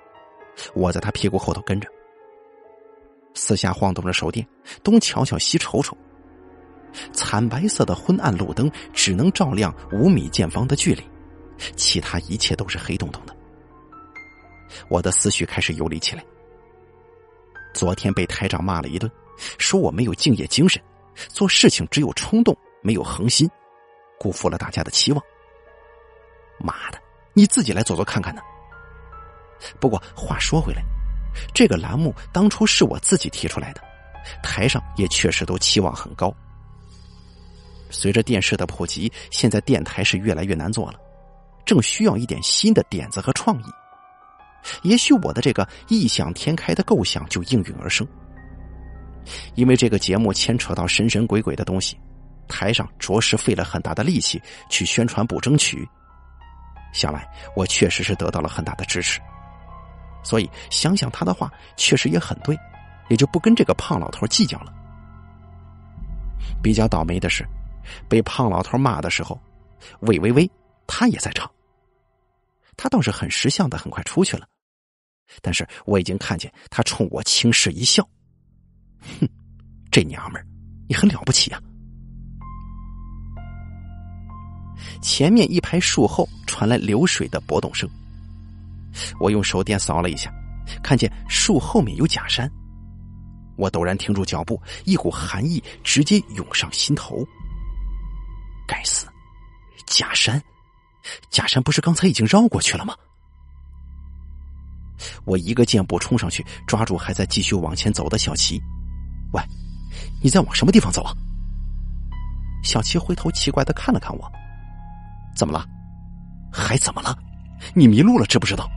[0.73, 1.87] 我在他屁股后头跟着，
[3.35, 4.43] 四下晃动着手电，
[4.83, 5.95] 东瞧瞧西瞅瞅，
[7.11, 11.03] 惨白色的昏暗路灯只能照亮五米见方的距离，
[11.75, 13.35] 其他一切都是黑洞洞的。
[14.89, 16.23] 我的思绪开始游离起来。
[17.73, 19.11] 昨天被台长骂了一顿，
[19.57, 20.81] 说我没有敬业精神，
[21.29, 23.49] 做事情只有冲动，没有恒心，
[24.19, 25.23] 辜负了大家的期望。
[26.59, 26.99] 妈的！
[27.33, 28.41] 你自己来走走看看呢。
[29.79, 30.83] 不过话说回来，
[31.53, 33.81] 这个栏目当初是我自己提出来的，
[34.43, 36.31] 台上也确实都期望很高。
[37.93, 40.99] 随着电视的普及，现在电台是越来越难做了，
[41.63, 43.65] 正需要一点新的点子和创意。
[44.81, 48.05] 也许我的这个异想天开的构想就应运而生。
[49.55, 51.97] 因为这个节目牵扯到神神鬼鬼的东西，
[52.47, 55.87] 台上着实费了很大的力气去宣传部争取。
[56.91, 59.21] 想来，我确实是得到了很大的支持，
[60.23, 62.57] 所以想想他的话，确实也很对，
[63.09, 64.73] 也就不跟这个胖老头计较了。
[66.61, 67.45] 比较倒霉的是，
[68.07, 69.39] 被胖老头骂的时候，
[70.01, 70.49] 魏微微
[70.87, 71.49] 他也在场，
[72.77, 74.47] 他倒是很识相的，很快出去了，
[75.41, 78.07] 但是我已经看见他冲我轻视一笑，
[79.19, 79.27] 哼，
[79.91, 80.45] 这娘们儿，
[80.87, 81.61] 你很了不起啊！
[85.01, 87.89] 前面一排树后传来流水的波动声，
[89.19, 90.33] 我用手电扫了一下，
[90.81, 92.49] 看见树后面有假山。
[93.55, 97.25] 我陡然停住脚步，一股寒意直接涌上心头。
[98.67, 99.07] 该死，
[99.85, 100.41] 假山！
[101.29, 102.95] 假山不是刚才已经绕过去了吗？
[105.25, 108.61] 我一个箭步冲上去，抓住还在继续往前走的小齐。
[109.33, 109.43] 喂，
[110.21, 111.11] 你在往什么地方走啊？
[112.63, 114.31] 小齐回头奇怪的看了看我。
[115.35, 115.65] 怎么了？
[116.53, 117.17] 还怎么了？
[117.73, 118.69] 你迷路了，知不知道？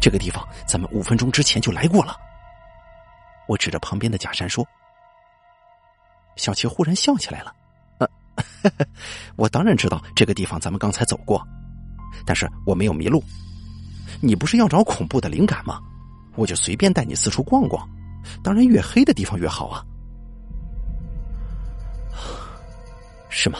[0.00, 2.16] 这个地方咱们五分钟之前就来过了。
[3.46, 4.66] 我指着旁边的假山说。
[6.36, 7.54] 小齐忽然笑起来了。
[9.36, 11.46] 我当然知道这个地方咱们刚才走过，
[12.26, 13.22] 但是我没有迷路。
[14.20, 15.80] 你不是要找恐怖的灵感吗？
[16.34, 17.88] 我就随便带你四处逛逛，
[18.42, 19.84] 当然越黑的地方越好啊。
[23.28, 23.58] 是吗？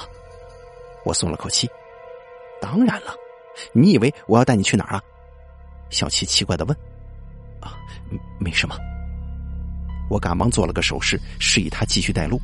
[1.05, 1.69] 我松了口气。
[2.61, 3.15] 当然了，
[3.73, 5.03] 你以为我要带你去哪儿啊？
[5.91, 6.77] 小七奇怪的问。
[7.61, 7.77] 啊，
[8.39, 8.77] 没什么。
[10.11, 12.41] 我赶忙做了个手势，示意他继续带路。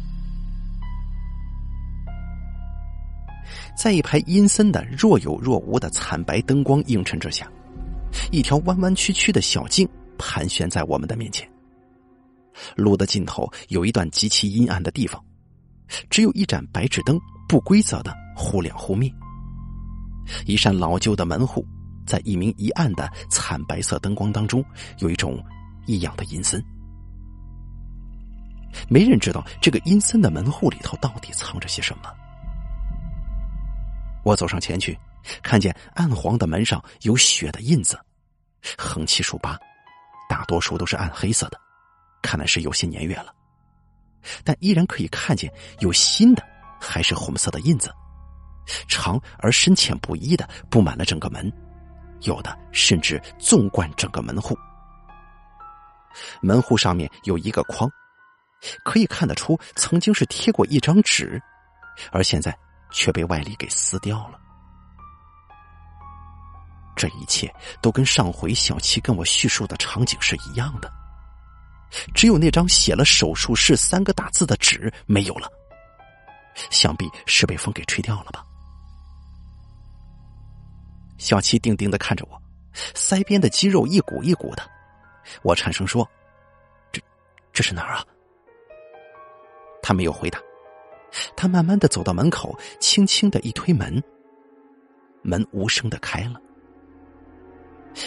[3.76, 7.50] 在一排阴森的若有若无的惨白灯光映衬之下，
[8.30, 11.48] 一条弯弯曲曲的小径盘旋在我们的面前。
[12.76, 15.22] 路的尽头有一段极其阴暗的地方，
[16.08, 17.18] 只有一盏白炽灯，
[17.48, 19.12] 不规则的忽亮忽灭。
[20.46, 21.66] 一扇老旧的门户，
[22.06, 24.64] 在一明一暗的惨白色灯光当中，
[24.98, 25.42] 有一种
[25.86, 26.64] 异样的阴森。
[28.88, 32.04] 没人知道这个阴森的门户里头到底藏着些什么。
[34.24, 34.98] 我走上前去，
[35.42, 37.98] 看见暗黄的门上有血的印子，
[38.76, 39.58] 横七竖八，
[40.28, 41.60] 大多数都是暗黑色的，
[42.22, 43.32] 看来是有些年月了。
[44.42, 46.42] 但依然可以看见有新的，
[46.80, 47.92] 还是红色的印子，
[48.88, 51.52] 长而深浅不一的布满了整个门，
[52.22, 54.56] 有的甚至纵贯整个门户。
[56.40, 57.90] 门户上面有一个框。
[58.82, 61.38] 可以看得出，曾经是贴过一张纸，
[62.10, 62.56] 而现在
[62.94, 64.40] 却被外力给撕掉了。
[66.96, 70.90] 这一切都跟上回小七跟我叙述的场景是一样的，
[72.14, 75.50] 只有那张写了“手术室”三个大字的纸没有了，
[76.70, 78.44] 想必是被风给吹掉了吧。
[81.18, 82.40] 小七定定的看着我，
[82.94, 84.62] 腮边的肌肉一鼓一鼓的。
[85.42, 86.08] 我颤声说
[86.92, 87.02] ：“这
[87.52, 88.04] 这是哪儿啊？”
[89.82, 90.38] 他没有回答，
[91.36, 94.02] 他慢慢的走到门口，轻轻的一推门，
[95.22, 96.40] 门无声的开了。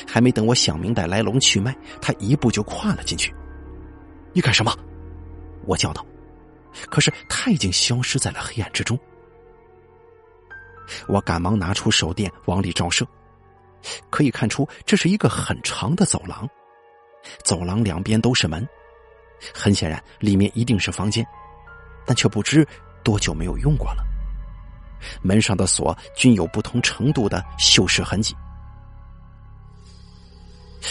[0.06, 3.34] 还没等我想明白来龙去脉，他一步就跨了进去。
[4.34, 4.76] 你干什么？
[5.66, 6.06] 我叫道。
[6.90, 9.00] 可是他已经消失在了黑暗之中。
[11.08, 13.08] 我赶忙拿出手电往里照射，
[14.10, 16.48] 可以看出这是一个很长的走廊，
[17.44, 18.68] 走廊两边都是门，
[19.54, 21.26] 很显然里面一定是房间。
[22.06, 22.66] 但却不知
[23.08, 24.04] 多久没有用过了。
[25.22, 28.36] 门上的锁均有不同程度的锈蚀痕迹。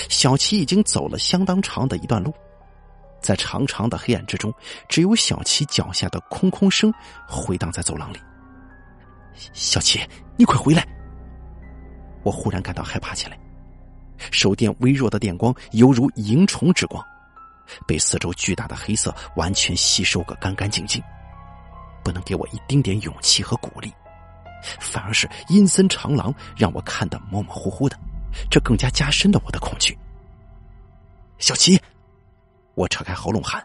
[0.09, 2.33] 小七已经走了相当长的一段路，
[3.21, 4.51] 在长长的黑暗之中，
[4.89, 6.91] 只有小七脚下的空空声
[7.29, 8.19] 回荡在走廊里。
[9.53, 10.01] 小七，
[10.39, 10.89] 你快回来！
[12.23, 13.39] 我忽然感到害怕起来。
[14.31, 17.05] 手电微弱的电光犹如萤虫之光。
[17.87, 21.03] 被四周巨大的黑色完全吸收个干干净净，
[22.07, 23.93] 不能给我一丁点勇气和鼓励，
[24.79, 27.99] 反而是阴森长廊让我看得模模糊糊的，
[28.49, 29.99] 这更加加深了我的恐惧。
[31.41, 31.77] 小七，
[32.77, 33.61] 我扯开喉咙喊。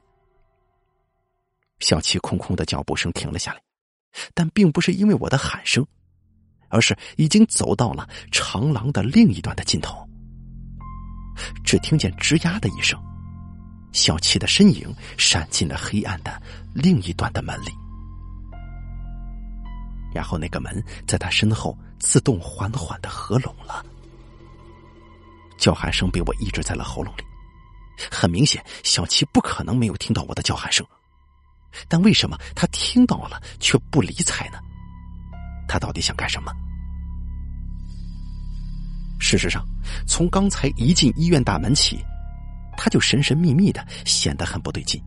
[1.82, 3.62] 小七空空的脚步声停了下来，
[4.34, 5.86] 但并不是因为我的喊声，
[6.68, 10.04] 而是已经走到了长廊的另一端的尽头，
[11.64, 13.00] 只听见吱呀的一声。
[13.92, 16.42] 小七的身影闪进了黑暗的
[16.74, 17.70] 另一端的门里，
[20.14, 23.86] 然后那个门在他身后自动缓缓的合拢了。
[25.58, 27.24] 叫喊声被我抑制在了喉咙里，
[28.10, 30.86] 很明显，小七不可能没有听到我的叫喊声，
[31.88, 34.58] 但为什么他听到了却不理睬呢？
[35.68, 36.52] 他到底想干什么？
[39.20, 39.64] 事实上，
[40.08, 42.04] 从刚才一进医院大门起。
[42.78, 45.00] 他就神神秘秘的，显得很不对劲，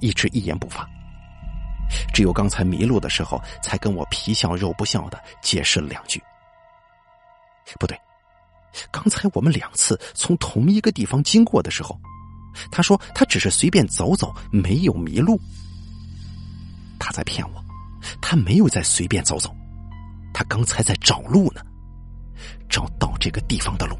[0.00, 0.86] 一直一言不发。
[2.12, 6.22] 只有刚才迷路的时候，才跟我皮笑肉不笑的解释了两句。
[7.78, 7.98] 不对，
[8.90, 11.98] 刚才我们两次从同一个地方经过的时候，
[12.70, 15.40] 他说他只是随便走走，没有迷路。
[16.98, 17.64] 他在骗我，
[18.20, 19.54] 他没有在随便走走，
[20.32, 21.62] 他刚才在找路呢，
[22.68, 23.96] 找到这个地方的路。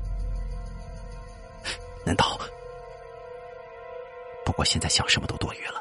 [2.05, 2.38] 难道？
[4.45, 5.80] 不过现在想什么都多余了，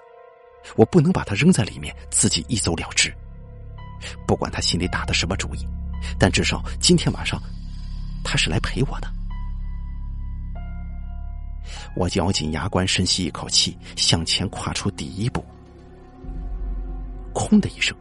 [0.75, 3.13] 我不能把他扔在里面，自己一走了之。
[4.27, 5.67] 不管他心里打的什么主意，
[6.17, 7.41] 但至少今天晚上
[8.23, 9.11] 他是来陪我的。
[11.95, 15.43] 我咬紧牙关，深吸一口气，向前跨出第一步。
[17.33, 17.95] 轰的一声，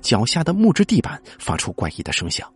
[0.00, 2.50] 脚下的木质地板发出怪异的声响。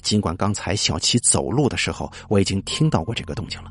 [0.00, 3.70] 尽管刚才小七走路的时候，我已经听到过这个动静了。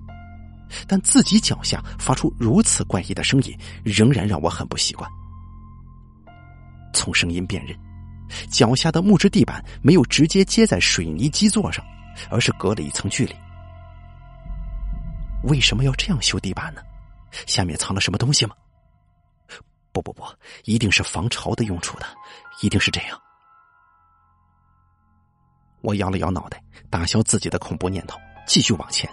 [0.88, 5.10] 但自己脚下发出如此怪异的声音，仍然让我很不习惯。
[6.94, 7.78] 从声音辨认，
[8.50, 11.86] 脚下的木质地板没有直接接在水泥基座上，
[12.30, 13.36] 而是隔了一层距离。
[15.44, 16.82] 为什么要这样修地板呢？
[17.46, 18.56] 下面藏了什么东西吗？
[19.92, 20.24] 不不不，
[20.64, 22.06] 一定是防潮的用处的，
[22.62, 23.22] 一定是这样。
[25.82, 29.10] 我摇了摇脑袋，打消自己的恐怖念头，继续往前。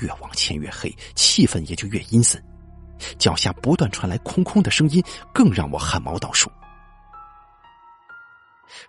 [0.00, 2.42] 越往前越黑，气氛也就越阴森。
[3.18, 6.50] 脚下不断传来空空的声音，更让我汗毛倒竖。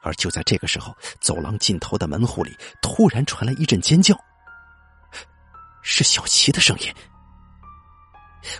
[0.01, 4.18] 而就在这个时候，走廊尽头的门户里突然传来一阵尖叫，
[5.82, 6.93] 是小琪的声音。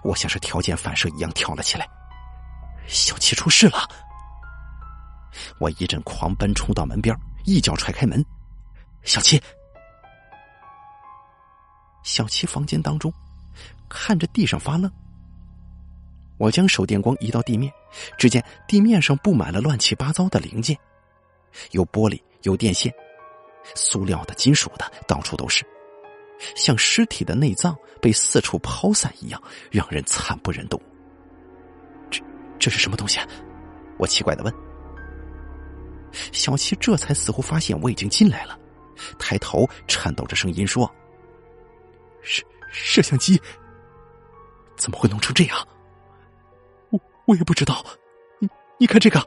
[0.04, 1.88] 我像是条件反射一样跳了起来。
[2.88, 3.88] 小七出事了！
[5.60, 8.24] 我一阵狂奔，冲到门边，一脚踹开门。
[9.04, 9.42] 小七，
[12.08, 13.14] 小七房间当中，
[13.90, 14.90] 看着地上发愣。
[16.38, 17.72] 我将手电光移到地面，
[18.18, 20.78] 只见地面上布满了乱七八糟的零件，
[21.72, 22.94] 有玻璃，有电线，
[23.76, 25.66] 塑料的、金属的，到处都是，
[26.56, 30.82] 像尸体的内脏被四处抛散一样，让人惨不忍睹。
[32.10, 32.24] 这
[32.58, 33.20] 这是什么东西？
[33.20, 33.28] 啊
[34.00, 34.54] 我奇怪的问。
[36.32, 38.58] 小七这才似乎发现我已经进来了，
[39.20, 40.90] 抬头颤抖着声音说
[42.28, 43.42] ：“摄摄像机
[44.76, 45.68] 怎么会弄成这样？”
[46.92, 47.84] 我我也不知道，
[48.40, 49.26] 你你看这个。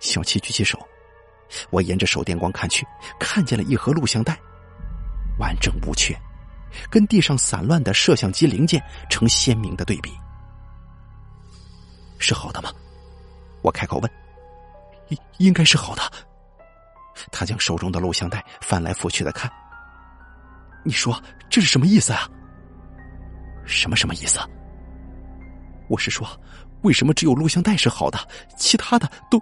[0.00, 0.78] 小七举起手，
[1.70, 2.84] 我沿着手电光看去，
[3.20, 4.36] 看见了一盒录像带，
[5.38, 6.12] 完整无缺，
[6.90, 10.10] 跟地上散乱的摄像机零件成鲜明的对比。
[12.18, 12.72] 是好的吗？
[13.62, 14.10] 我开口问。
[15.08, 16.02] 应应该是好的。
[17.30, 19.48] 他将手中的录像带翻来覆去的看。
[20.84, 22.28] 你说这是什么意思啊？
[23.64, 24.38] 什么什么意思？
[25.88, 26.28] 我是说。
[26.82, 28.18] 为什么只有录像带是好的，
[28.56, 29.40] 其他的都？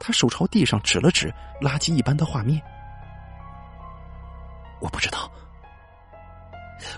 [0.00, 1.30] 他手朝地上指了指
[1.60, 2.58] 垃圾一般的画面。
[4.80, 5.30] 我不知道。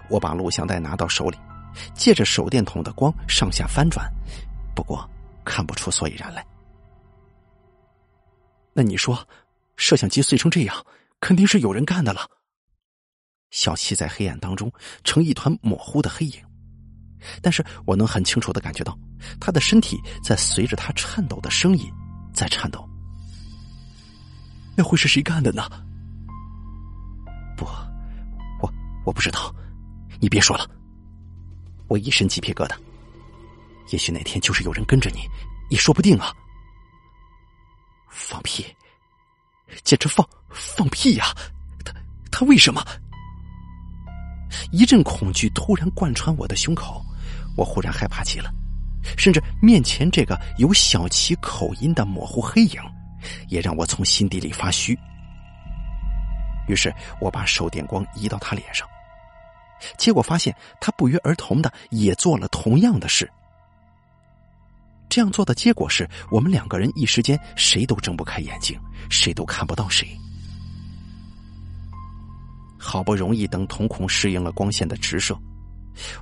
[0.08, 1.38] 我把录像带拿到手里，
[1.94, 4.08] 借着手电筒的光上下翻转，
[4.72, 5.04] 不过
[5.44, 6.46] 看不出所以然来。
[8.72, 9.18] 那你说，
[9.74, 10.86] 摄像机碎成这样，
[11.18, 12.24] 肯定是有人干的了。
[13.54, 14.70] 小七在黑暗当中
[15.04, 16.42] 成一团模糊的黑影。
[17.40, 18.98] 但是我能很清楚的感觉到，
[19.40, 21.88] 他的身体在随着他颤抖的声音
[22.34, 22.84] 在颤抖。
[24.76, 25.62] 那会是谁干的呢？
[27.56, 27.64] 不，
[28.60, 28.74] 我
[29.06, 29.54] 我不知道。
[30.18, 30.68] 你别说了，
[31.86, 32.76] 我一身鸡皮疙瘩。
[33.90, 35.20] 也许那天就是有人跟着你，
[35.70, 36.34] 也说不定啊。
[38.10, 38.66] 放屁！
[39.84, 41.26] 简直放放屁呀！
[41.84, 41.94] 他
[42.32, 42.84] 他为什么？
[44.70, 47.04] 一阵恐惧突然贯穿我的胸口。
[47.56, 48.50] 我忽然害怕极了，
[49.16, 52.80] 甚至面前这个有小琪口音的模糊黑影，
[53.48, 54.98] 也让我从心底里发虚。
[56.66, 58.88] 于是我把手电光移到他脸上，
[59.96, 63.30] 结果发现他不约而同的也做了同样的事。
[65.08, 68.76] 这样做的结果是我们两个人一时间谁都睁不开眼睛，
[69.08, 70.08] 谁都看不到谁。
[72.84, 75.34] 好不容易等瞳孔适应了光线的直射。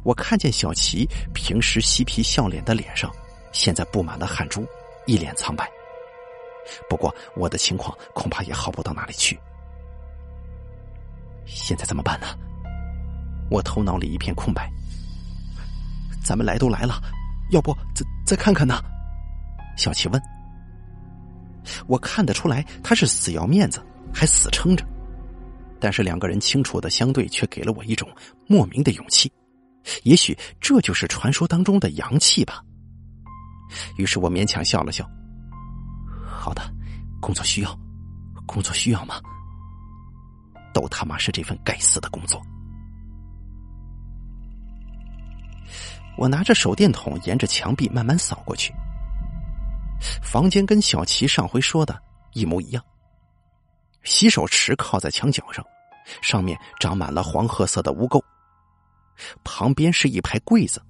[0.04, 3.10] 我看见小琪平时嬉皮笑脸的脸上，
[3.50, 4.64] 现在布满了汗珠，
[5.04, 5.68] 一脸苍白。
[6.88, 9.36] 不过我的情况恐怕也好不到哪里去。
[11.46, 12.28] 现在怎么办呢？
[13.50, 14.70] 我头脑里一片空白。
[16.22, 17.02] 咱们来都来了，
[17.50, 18.80] 要不再再看看呢？
[19.76, 20.22] 小琪问。
[21.88, 23.84] 我看得出来他是死要面子，
[24.14, 24.86] 还死撑着。
[25.82, 28.08] 但是两个人清楚的相对，却给了我一种
[28.46, 29.30] 莫名的勇气。
[30.04, 32.62] 也许这就是传说当中的阳气吧。
[33.96, 35.04] 于是我勉强笑了笑。
[36.24, 36.62] 好的，
[37.20, 37.76] 工作需要，
[38.46, 39.20] 工作需要吗？
[40.72, 42.40] 都他妈是这份该死的工作。
[46.16, 48.72] 我拿着手电筒沿着墙壁慢慢扫过去。
[50.22, 52.00] 房间跟小齐上回说的
[52.34, 52.84] 一模一样。
[54.02, 55.64] 洗手池靠在墙角上，
[56.20, 58.22] 上面长满了黄褐色的污垢。
[59.44, 60.82] 旁边是一排柜子，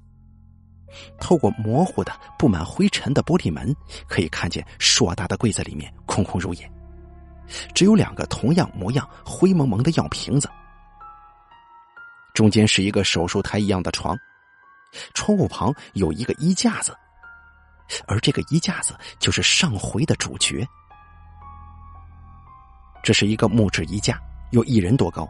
[1.19, 3.75] 透过模糊的、布满灰尘的玻璃门，
[4.09, 6.73] 可以看见硕大的柜子里面空空如也，
[7.75, 10.49] 只有两个同样模样灰蒙蒙的药瓶子。
[12.33, 14.17] 中间是一个手术台一样的床，
[15.13, 16.97] 窗户旁有一个衣架子，
[18.07, 20.67] 而这个衣架子就是上回的主角。
[23.03, 25.29] 这是一个木质衣架，有一人多高，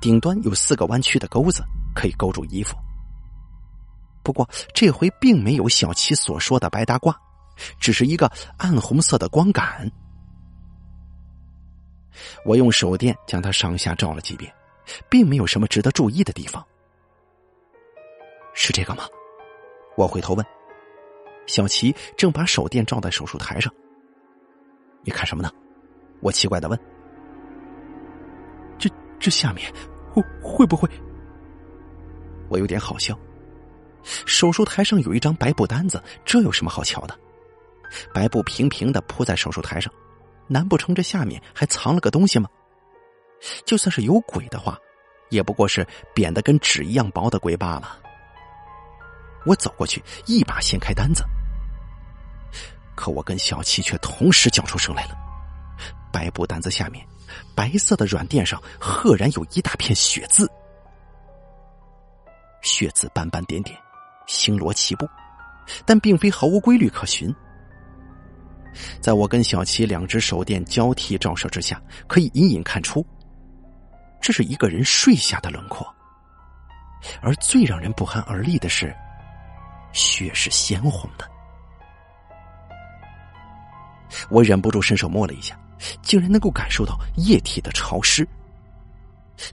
[0.00, 1.62] 顶端有四个弯曲的钩子。
[1.94, 2.76] 可以勾住衣服，
[4.22, 7.12] 不过这回并没有小七所说的白大褂，
[7.80, 9.90] 只是一个暗红色的光杆。
[12.44, 14.54] 我用手电将它上下照了几遍，
[15.10, 16.64] 并没有什么值得注意的地方。
[18.54, 19.02] 是这个吗？
[19.96, 20.46] 我回头问。
[21.48, 23.74] 小齐正把手电照在手术台上。
[25.02, 25.50] 你看什么呢？
[26.20, 26.78] 我奇怪的问。
[28.78, 28.88] 这
[29.18, 29.72] 这下面
[30.10, 30.88] 会会不会？
[32.48, 33.18] 我有点好笑。
[34.02, 37.18] 手术台上有一张白布单子，这有什么好瞧的？
[38.12, 39.92] 白布平平的铺在手术台上，
[40.46, 42.48] 难不成这下面还藏了个东西吗？
[43.64, 44.78] 就算是有鬼的话，
[45.30, 47.98] 也不过是扁的跟纸一样薄的鬼罢了。
[49.44, 51.22] 我走过去，一把掀开单子，
[52.94, 55.27] 可我跟小七却同时叫出声来了。
[56.12, 57.04] 白布单子下面，
[57.54, 60.50] 白色的软垫上，赫然有一大片血渍，
[62.62, 63.78] 血渍斑斑点点，
[64.26, 65.08] 星罗棋布，
[65.84, 67.34] 但并非毫无规律可循。
[69.00, 73.04] 在我跟小七两只手电交替照射之下，可以隐隐看出，
[74.20, 75.86] 这是一个人睡下的轮廓。
[77.22, 78.94] 而最让人不寒而栗的是，
[79.92, 81.28] 血是鲜红的。
[84.30, 85.58] 我忍不住伸手摸了一下，
[86.02, 88.26] 竟然能够感受到液体的潮湿。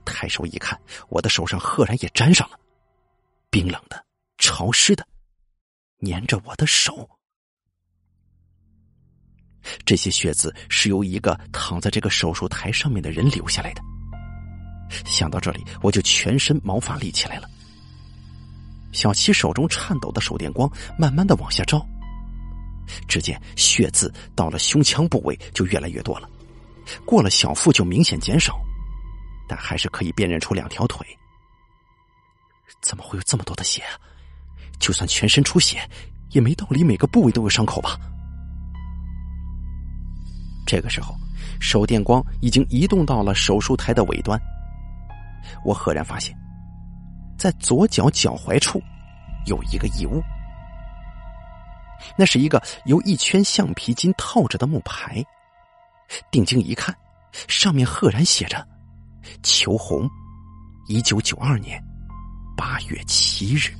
[0.04, 2.60] 抬手一看，我的手上赫然也沾上了，
[3.50, 4.04] 冰冷的、
[4.38, 5.08] 潮湿的，
[6.02, 7.08] 粘着我的手。
[9.84, 13.82] 这些血渍是由一个躺在这个手术台上面的人留下来的。
[15.06, 17.50] 想到这里，我就全身毛发立起来了。
[18.92, 21.86] 小七手中颤抖的手电光慢慢的往下照，
[23.08, 26.30] 只见血渍到了胸腔部位就越来越多了，
[27.06, 28.60] 过了小腹就明显减少，
[29.48, 31.06] 但还是可以辨认出两条腿。
[32.82, 33.98] 怎么会有这么多的血啊？
[34.80, 35.80] 就算全身出血，
[36.32, 37.98] 也没道理每个部位都有伤口吧？
[40.68, 41.16] 这个时候，
[41.60, 44.40] 手电光已经移动到了手术台的尾端。
[45.64, 46.36] 我赫然发现，
[47.38, 48.82] 在左脚脚踝处
[49.46, 50.22] 有一个异物，
[52.18, 55.24] 那是一个由一圈橡皮筋套着的木牌。
[56.30, 56.96] 定睛一看，
[57.48, 58.66] 上面赫然写着
[59.42, 60.10] “裘红，
[60.88, 61.82] 一九九二年
[62.56, 63.74] 八月七日”。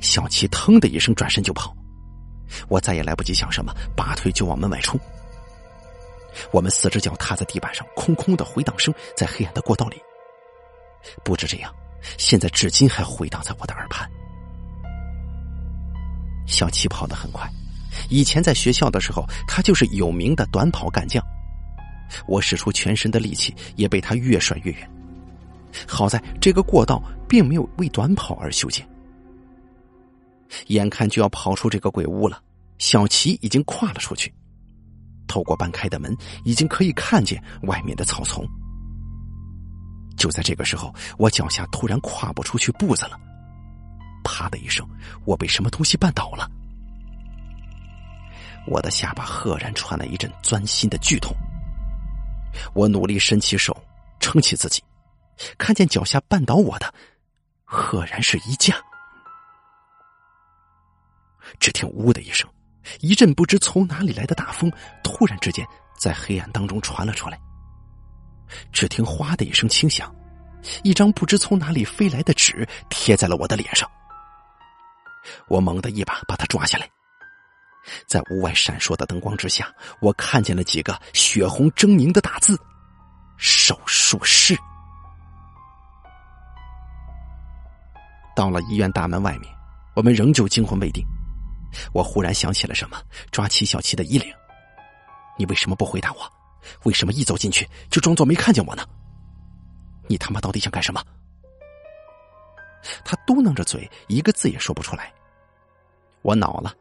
[0.00, 1.76] 小七腾的一声转身就跑，
[2.68, 4.98] 我再也来不及想什么，拔腿就往门外冲。
[6.52, 10.00] 我们四只脚踏在地板上，空空的回荡声在黑暗的过道里。
[11.22, 11.74] 不止这样，
[12.16, 14.10] 现在至今还回荡在我的耳畔。
[16.50, 17.48] 小七跑得很快，
[18.08, 21.24] 以前在学校的时候，他就是有名的短跑干将。
[22.26, 24.90] 我使出全身的力气，也被他越甩越远。
[25.86, 28.86] 好在这个过道并没有为短跑而修建。
[30.66, 32.42] 眼看就要跑出这个鬼屋了，
[32.78, 34.34] 小齐已经跨了出去。
[35.28, 38.44] 透过半开的门，已经可以看见外面的草丛。
[40.16, 43.16] 就在这个时候，我脚下突然跨不出去步子了，
[44.22, 44.86] 啪的一声，
[45.24, 46.50] 我被什么东西绊倒了。
[48.66, 51.34] 我的下巴赫然传来一阵钻心的剧痛。
[52.74, 53.76] 我努力伸起手
[54.18, 54.82] 撑起自己，
[55.56, 56.92] 看见脚下绊倒我的，
[57.64, 58.76] 赫然是衣架。
[61.58, 62.48] 只听“呜”的一声。
[63.00, 65.66] 一阵不知从哪里来的大风，突然之间
[65.98, 67.38] 在黑暗当中传了出来。
[68.72, 70.14] 只听“哗”的一声轻响，
[70.82, 73.88] 一张不知从哪里飞来的纸贴在了我的脸上。
[75.48, 76.88] 我猛地一把把他抓下来，
[78.06, 82.58] 在屋外闪烁的灯光之下，我看见了几个血红狰狞的大字
[83.36, 84.56] ：“手术室。”
[88.34, 89.54] 到了医院大门外面，
[89.94, 91.04] 我们仍旧惊魂未定。
[91.92, 94.32] 我忽然想起了什么，抓起小七的衣领
[95.38, 96.32] ：“你为什么不回答我？
[96.84, 98.84] 为什么一走进去就装作没看见我呢？
[100.08, 101.04] 你他妈到底想干什么？”
[103.04, 105.12] 他嘟囔着嘴，一个字也说不出来。
[106.22, 106.74] 我恼了，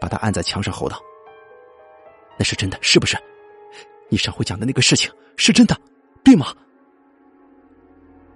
[0.00, 1.00] 把他按在墙上吼道
[2.38, 3.16] ：“那是真的，是不是？
[4.08, 5.76] 你上回讲的那个事情是真的，
[6.22, 6.54] 对吗？”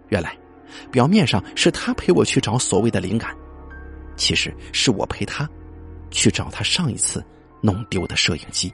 [0.08, 0.36] 原来，
[0.90, 3.36] 表面上是他陪我去找所谓的灵感，
[4.16, 5.48] 其实是我陪他。
[6.10, 7.22] 去找他上一次
[7.60, 8.72] 弄丢的摄影机。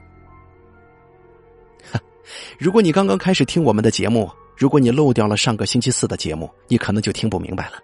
[2.57, 7.79] 如果你刚刚开始听我们的节目，如果你漏掉了上个星期四的节目，你可能就听不明白了。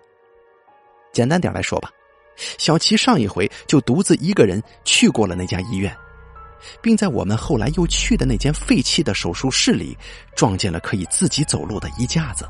[1.12, 1.90] 简单点来说吧，
[2.58, 5.96] 小齐上一回就独自一个人去过了那家医院，
[6.82, 9.98] 并在我们后来又去的那间废弃的手术室里
[10.36, 12.48] 撞见了可以自己走路的衣架子。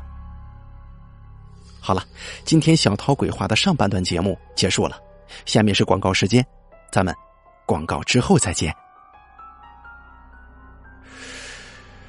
[1.80, 2.06] 好了，
[2.44, 5.00] 今天小涛鬼话的上半段节目结束了，
[5.44, 6.46] 下面是广告时间。
[6.92, 7.12] 咱们
[7.66, 8.72] 广告之后再见。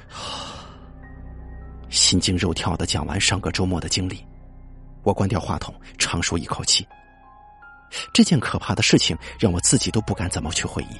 [1.90, 4.24] 心惊肉跳的讲完上个周末的经历，
[5.04, 6.86] 我关掉话筒，长舒一口气。
[8.12, 10.96] 这件可怕的事情让我自己都不敢怎么去回忆，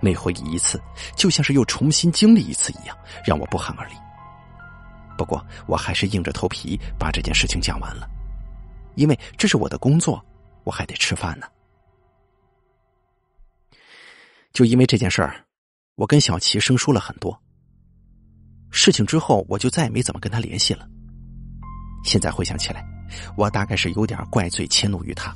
[0.00, 0.82] 每回忆一次，
[1.16, 3.94] 就像是又重新经历一次一样，让我不寒而栗。
[5.16, 8.08] 不过，我还是硬着头皮把这件事情讲完了，
[8.96, 10.24] 因为这是我的工作，
[10.64, 11.46] 我还得吃饭呢。
[14.52, 15.44] 就因为这件事儿，
[15.94, 17.40] 我跟小齐生疏了很多。
[18.70, 20.88] 事情之后，我就再也没怎么跟他联系了。
[22.04, 22.84] 现在回想起来，
[23.36, 25.34] 我大概是有点怪罪迁怒于他。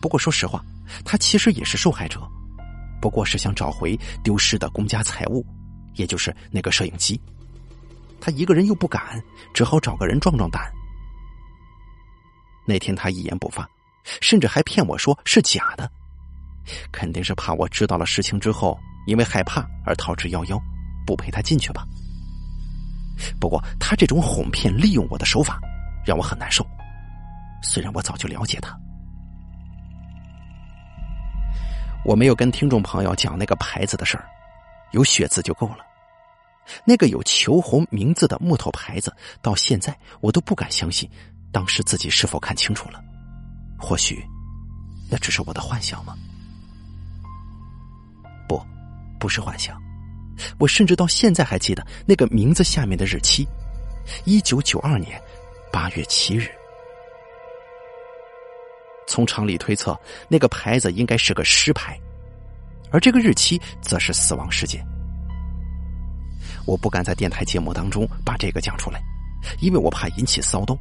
[0.00, 0.64] 不过说实话，
[1.04, 2.20] 他其实也是受害者，
[3.00, 5.44] 不过是想找回丢失的公家财物，
[5.94, 7.20] 也就是那个摄影机。
[8.20, 9.22] 他一个人又不敢，
[9.52, 10.72] 只好找个人壮壮胆。
[12.66, 13.68] 那天他一言不发，
[14.20, 15.90] 甚至还骗我说是假的，
[16.90, 20.60] 肯定是怕我知道了事情之后，因为害怕而逃之夭夭，
[21.06, 21.86] 不陪他进去吧。
[23.40, 25.60] 不过他这种哄骗、利用我的手法，
[26.06, 26.64] 让我很难受。
[27.62, 28.78] 虽然我早就了解他，
[32.04, 34.24] 我没有跟听众朋友讲那个牌子的事儿，
[34.92, 35.78] 有血字就够了。
[36.84, 41.08] 那个有“求红”名字的木头牌子，到现在我都不敢相信，
[41.52, 43.00] 当时自己是否看清楚了？
[43.78, 44.24] 或许，
[45.08, 46.16] 那只是我的幻想吗？
[48.48, 48.60] 不，
[49.18, 49.80] 不是幻想。
[50.58, 53.46] 我甚至到现在还记得那个名字下面的日期：
[54.24, 55.20] 一九九二年
[55.72, 56.50] 八月七日。
[59.06, 59.98] 从常理推测，
[60.28, 61.98] 那个牌子应该是个尸牌，
[62.90, 64.84] 而这个日期则是死亡时间。
[66.66, 69.00] 我不敢在电台节目当中把这个讲出来，
[69.60, 70.76] 因为我怕引起骚动。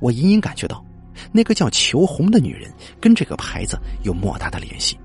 [0.00, 0.84] 我隐隐感觉到，
[1.32, 2.70] 那个叫裘红的女人
[3.00, 4.98] 跟这个牌子有莫大的联系，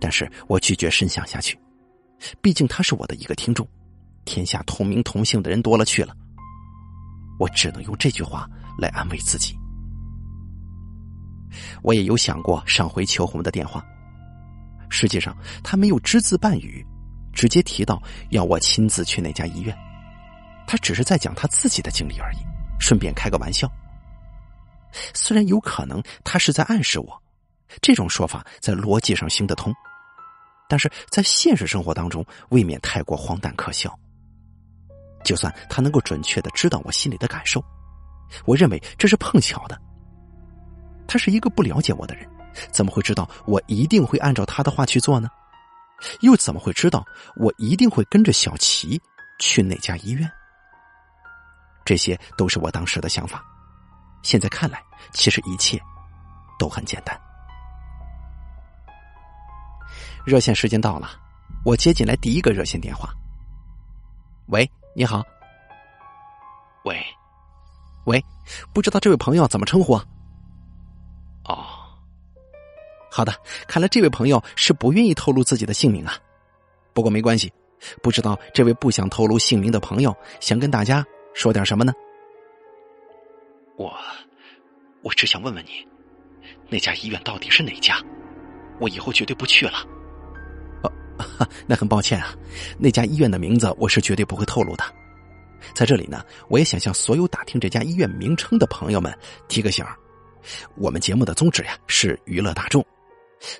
[0.00, 1.58] 但是我拒绝深想下去。
[2.40, 3.68] 毕竟她是我的一个听众，
[4.24, 6.16] 天下同名同姓的人多了去了，
[7.38, 8.48] 我只能用这句话
[8.78, 9.56] 来安慰自己。
[11.82, 13.84] 我也有想过上回求红的电话，
[14.88, 16.84] 实际上他没有只字半语，
[17.32, 19.76] 直接提到要我亲自去那家医院，
[20.66, 22.38] 他只是在讲他自己的经历而已，
[22.80, 23.70] 顺便开个玩笑。
[25.12, 27.22] 虽然有可能他是在暗示我，
[27.80, 29.72] 这种说法在逻辑上行得通。
[30.68, 33.96] 但是在现实生活当中，未免太过荒诞可笑。
[35.24, 37.64] 就算他能够准确的知道我心里的感受，
[38.44, 39.80] 我认为这是碰巧的。
[41.06, 42.28] 他是一个不了解我的人，
[42.70, 45.28] 怎么会知道我一定会按照他的话去做呢？
[46.20, 47.04] 又怎么会知道
[47.36, 49.00] 我一定会跟着小齐
[49.38, 50.30] 去那家医院？
[51.84, 53.44] 这些都是我当时的想法。
[54.22, 54.82] 现在看来，
[55.12, 55.80] 其实一切
[56.58, 57.18] 都很简单。
[60.24, 61.10] 热线时间到了，
[61.64, 63.10] 我接进来第一个热线电话。
[64.46, 65.24] 喂，你好。
[66.84, 67.04] 喂，
[68.06, 68.24] 喂，
[68.72, 69.94] 不知道这位朋友怎么称呼？
[69.94, 70.04] 啊？
[71.46, 71.66] 哦，
[73.10, 73.34] 好的，
[73.66, 76.16] 看来这位朋友是不愿意透露自己的姓名啊。
[76.92, 77.52] 不过没关系，
[78.02, 81.04] 不知道这位不想透露姓名的朋友想跟大家
[81.34, 81.92] 说点什么呢？
[83.76, 83.92] 我，
[85.02, 85.84] 我只想问问你，
[86.68, 88.00] 那家医院到底是哪家？
[88.78, 89.84] 我以后绝对不去了。
[91.18, 92.34] 哈 那很抱歉啊，
[92.78, 94.84] 那家医院的名字我是绝对不会透露的。
[95.74, 99.16] 在这里呢，我也想向所有打听这家医院名称的朋友们
[99.48, 99.84] 提个醒
[100.74, 102.84] 我们节目的宗旨呀是娱乐大众，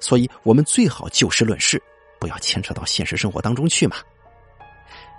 [0.00, 1.82] 所以我们最好就事论事，
[2.18, 3.96] 不要牵扯到现实生活当中去嘛。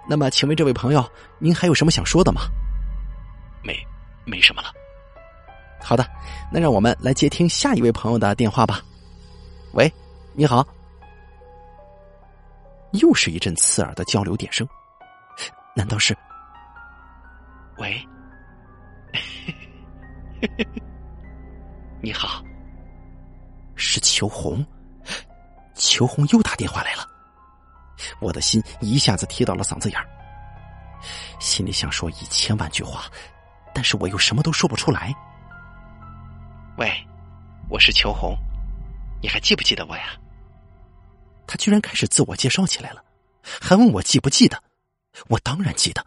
[0.07, 1.03] 那么，请问这位朋友，
[1.39, 2.41] 您还有什么想说的吗？
[3.63, 3.75] 没，
[4.23, 4.71] 没什么了。
[5.81, 6.07] 好的，
[6.51, 8.83] 那让我们来接听下一位朋友的电话吧。
[9.73, 9.91] 喂，
[10.33, 10.74] 你好。
[12.97, 14.67] 又是一阵刺耳的交流点声，
[15.75, 16.15] 难道是？
[17.77, 18.01] 喂，
[22.01, 22.43] 你好，
[23.75, 24.65] 是秋红，
[25.75, 27.05] 秋红又打电话来了，
[28.21, 30.07] 我的心一下子提到了嗓子眼儿，
[31.39, 33.05] 心里想说一千万句话，
[33.73, 35.13] 但是我又什么都说不出来。
[36.77, 36.91] 喂，
[37.69, 38.37] 我是秋红，
[39.21, 40.03] 你还记不记得我呀？
[41.47, 43.03] 他居然开始自我介绍起来了，
[43.61, 44.63] 还问我记不记得？
[45.27, 46.05] 我当然记得。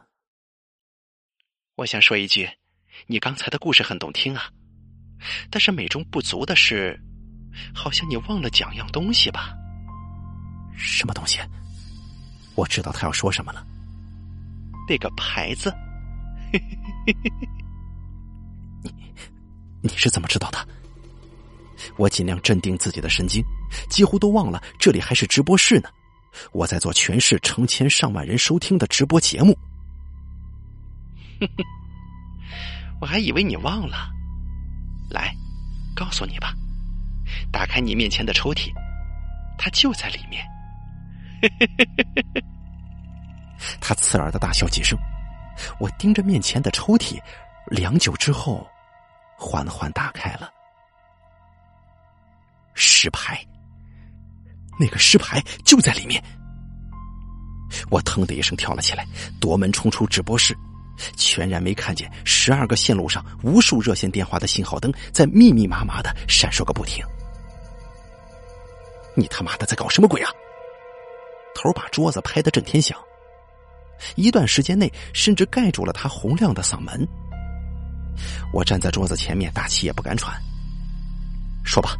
[1.76, 2.50] 我想说一句，
[3.06, 4.50] 你刚才的故事很动听啊，
[5.50, 7.00] 但是美中不足的是，
[7.74, 9.56] 好像你忘了讲样东西吧？
[10.76, 11.38] 什么东西？
[12.54, 13.64] 我知道他要说什么了。
[14.88, 15.72] 那个牌子。
[18.82, 18.92] 你
[19.82, 20.68] 你是怎么知道的？
[21.96, 23.42] 我尽量镇定自己的神经。
[23.88, 25.88] 几乎都忘了这里还是直播室呢，
[26.52, 29.56] 我在做全市成千上万人收听的直播节目。
[33.00, 34.10] 我还以为你忘了，
[35.10, 35.32] 来，
[35.94, 36.52] 告诉你吧，
[37.52, 38.72] 打开你面前的抽屉，
[39.56, 40.44] 它就在里面。
[43.80, 44.98] 他刺耳的大笑几声，
[45.78, 47.20] 我盯着面前的抽屉，
[47.66, 48.66] 良久之后，
[49.36, 50.50] 缓缓打开了
[52.78, 53.44] 石牌。
[54.78, 56.22] 那个尸牌就在里面，
[57.90, 59.06] 我腾的一声跳了起来，
[59.40, 60.56] 夺门冲出直播室，
[61.16, 67.04] 全然没看见十二个线路上无数热线电话的信号灯在密密麻麻的闪烁个不停。
[69.16, 70.30] 你他妈的在搞什么鬼啊！
[71.56, 72.96] 头把桌子拍得震天响，
[74.14, 77.04] 一段时间内甚至盖住了他洪亮的嗓门。
[78.52, 80.40] 我站在桌子前面，大气也不敢喘。
[81.64, 81.96] 说吧，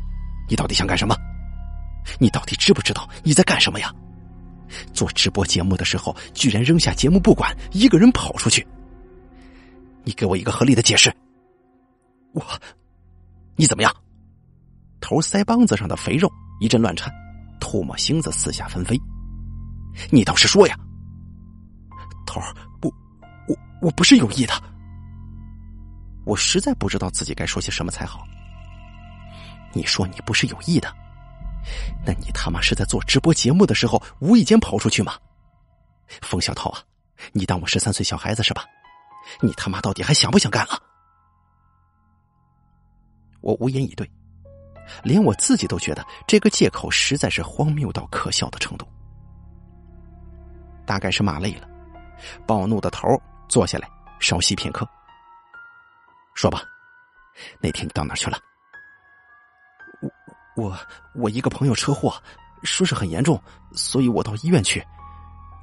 [0.48, 1.14] 你到底想干什么？
[2.18, 3.92] 你到底知不知道你在干什么呀？
[4.92, 8.66] 做直播节目的时候，居然扔下节目不管，一个人跑出去。
[10.04, 11.14] 你给我一个合理的解释。
[12.32, 12.42] 我，
[13.56, 13.94] 你怎么样？
[15.00, 16.30] 头腮帮子上的肥肉
[16.60, 17.12] 一阵乱颤，
[17.60, 18.98] 唾沫星子四下纷飞。
[20.10, 20.76] 你倒是说呀！
[22.26, 22.92] 头儿，我
[23.48, 24.52] 我我不是有意的。
[26.24, 28.26] 我实在不知道自己该说些什么才好。
[29.78, 30.92] 你说你不是有意的，
[32.04, 35.16] 那你他妈是在做直播节目的时候无意间跑出去吗？
[36.20, 36.82] 冯小涛啊，
[37.30, 38.64] 你当我十三岁小孩子是吧？
[39.40, 40.82] 你他妈到底还想不想干了？
[43.40, 44.10] 我无言以对，
[45.04, 48.84] 连我自己都觉得这个借口实在是荒谬到可笑的程度。
[50.84, 51.68] 大概是骂累了，
[52.48, 53.08] 暴怒的头
[53.48, 53.88] 坐下来
[54.18, 54.84] 稍息片刻，
[56.34, 56.64] 说吧，
[57.60, 58.40] 那天你到哪去了？
[60.58, 60.76] 我
[61.14, 62.12] 我一个朋友车祸，
[62.64, 63.40] 说是很严重，
[63.72, 64.84] 所以我到医院去。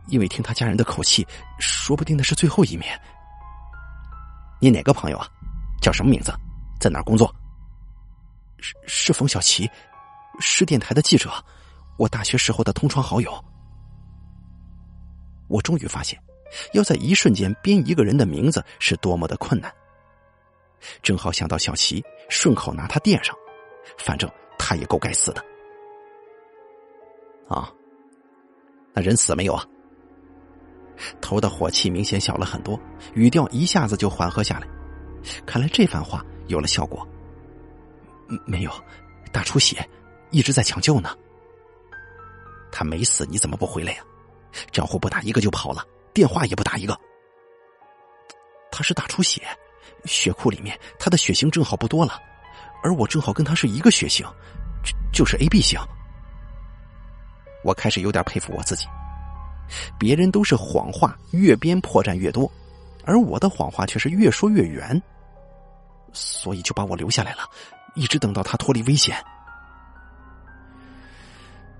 [0.07, 1.27] 因为听他家人的口气，
[1.59, 2.97] 说不定那是最后一面。
[4.61, 5.27] 你哪个朋友啊？
[5.81, 6.33] 叫什么名字？
[6.79, 7.33] 在哪工作？
[8.59, 9.69] 是是冯小琪，
[10.39, 11.29] 是电台的记者，
[11.97, 13.45] 我大学时候的同窗好友。
[15.49, 16.17] 我终于发现，
[16.73, 19.73] 要在一瞬间编一个人的名字是多么的困难。
[21.01, 23.35] 正好想到小齐，顺口拿他垫上，
[23.97, 25.43] 反正他也够该死的。
[27.47, 27.71] 啊，
[28.93, 29.65] 那人死没有啊？
[31.21, 32.79] 头的火气明显小了很多，
[33.13, 34.67] 语调一下子就缓和下来。
[35.45, 37.07] 看来这番话有了效果。
[38.45, 38.71] 没有，
[39.31, 39.87] 大出血，
[40.31, 41.15] 一直在抢救呢。
[42.71, 44.03] 他没死，你怎么不回来呀？
[44.71, 46.97] 招呼不打一个就跑了，电话也不打一个。
[48.71, 49.41] 他是大出血，
[50.05, 52.19] 血库里面他的血型正好不多了，
[52.85, 54.23] 而我正好跟他是一个血型，
[54.83, 55.79] 就就是 A B 型。
[57.63, 58.85] 我开始有点佩服我自己，
[59.97, 62.49] 别人都是谎话越编破绽越多，
[63.03, 65.01] 而我的谎话却是越说越圆，
[66.13, 67.49] 所以就把我留下来了，
[67.95, 69.17] 一直等到他脱离危险。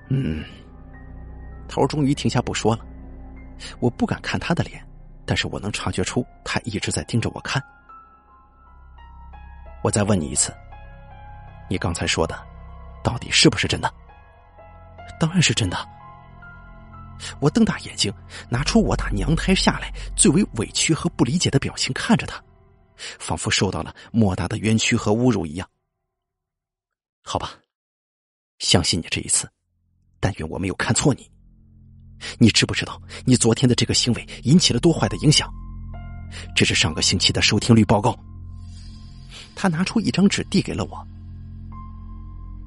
[0.10, 0.44] 嗯。
[1.68, 2.84] 头终于停下不说了，
[3.80, 4.84] 我不敢看他的脸，
[5.24, 7.62] 但是我能察觉出他一直在盯着我看。
[9.84, 10.52] 我再问你一次，
[11.70, 12.36] 你刚才说的，
[13.04, 13.94] 到底是不是真的？
[15.20, 15.90] 当然是真的。
[17.40, 18.14] 我瞪大眼睛，
[18.50, 22.44] 拿出我打娘胎下来最为委屈和不理解的表情看着他，
[23.20, 25.68] 仿佛受到了莫大的冤屈和侮辱一样。
[27.24, 27.54] 好吧，
[28.60, 29.50] 相信你这一次，
[30.20, 31.32] 但愿我没有看错你。
[32.38, 35.50] 你知不知道，你昨天的这个行为引起了多坏的影响？
[36.54, 38.18] 这是上个星期的收听率报告。
[39.56, 41.08] 他拿出一张纸递给了我。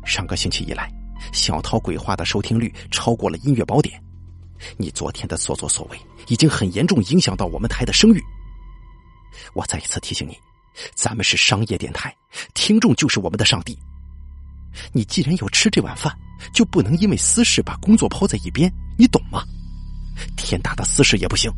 [0.08, 0.90] 上个星期以来，
[1.32, 4.02] 小涛鬼话的收听率超过了音乐宝典。
[4.76, 8.20] 你昨天的所作所为已经很严重影响到我们台的声誉。
[9.52, 10.36] 我再一次提醒你，
[10.94, 12.12] 咱们是商业电台，
[12.54, 13.78] 听众就是我们的上帝。
[14.92, 16.12] 你既然要吃这碗饭，
[16.52, 19.44] 就不能因为私事把工作抛在一边，你懂吗？
[20.36, 21.52] 天大的私事也不行。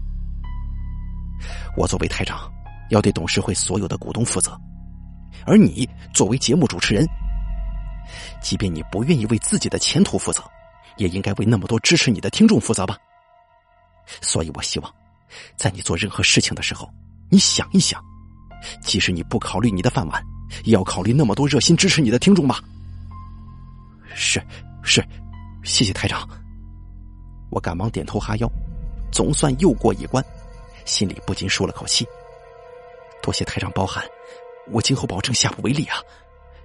[1.77, 2.53] 我作为台长，
[2.91, 4.59] 要对董事会所有的股东负责，
[5.47, 7.07] 而你作为节目主持人，
[8.41, 10.43] 即便你不愿意为自己的前途负责，
[10.97, 12.97] 也应该为那么多支持你的听众负责吧。
[14.21, 14.95] 所以我希望，
[15.57, 16.89] 在你做任何事情的时候，
[17.29, 18.03] 你想一想，
[18.83, 20.23] 即使你不考虑你的饭碗，
[20.65, 22.61] 也要考虑那么多热心支持你的听众吧。
[24.15, 24.43] 是
[24.83, 25.05] 是，
[25.63, 26.29] 谢谢台长。
[27.51, 28.51] 我赶忙点头哈腰，
[29.13, 30.25] 总算又过一关，
[30.85, 32.07] 心里不禁舒了口气。
[33.23, 34.05] 多谢台长包涵，
[34.73, 35.99] 我今后保证下不为例啊！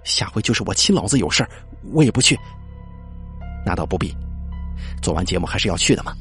[0.06, 1.50] 下回就是我亲老子有事儿，
[1.92, 2.38] 我也不去。
[3.66, 4.16] 那倒不必，
[5.02, 6.14] 做完节目还是要去的嘛。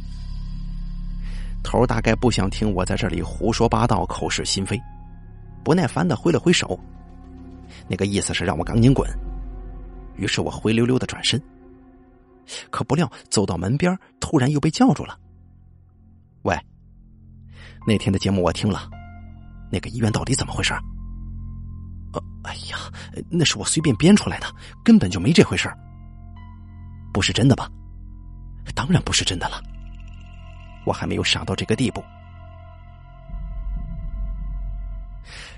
[1.64, 4.82] 头大概不想听我在这里胡说八道、口是心非，
[5.64, 6.80] 不耐烦的挥了挥手，
[7.88, 9.08] 那个意思是让我赶紧滚。
[10.16, 11.40] 于是我灰溜溜的转身，
[12.72, 15.18] 可不料走到门边，突然又被叫住了。
[16.42, 16.58] 喂，
[17.86, 18.90] 那天的节目我听了，
[19.72, 20.74] 那个医院到底怎么回事？
[22.46, 22.78] 哎呀，
[23.30, 24.48] 那是我随便编出来的，
[24.84, 25.72] 根本就没这回事
[27.14, 27.70] 不是真的吧？
[28.74, 29.62] 当然不是真的了，
[30.86, 32.04] 我还没有傻到这个地步。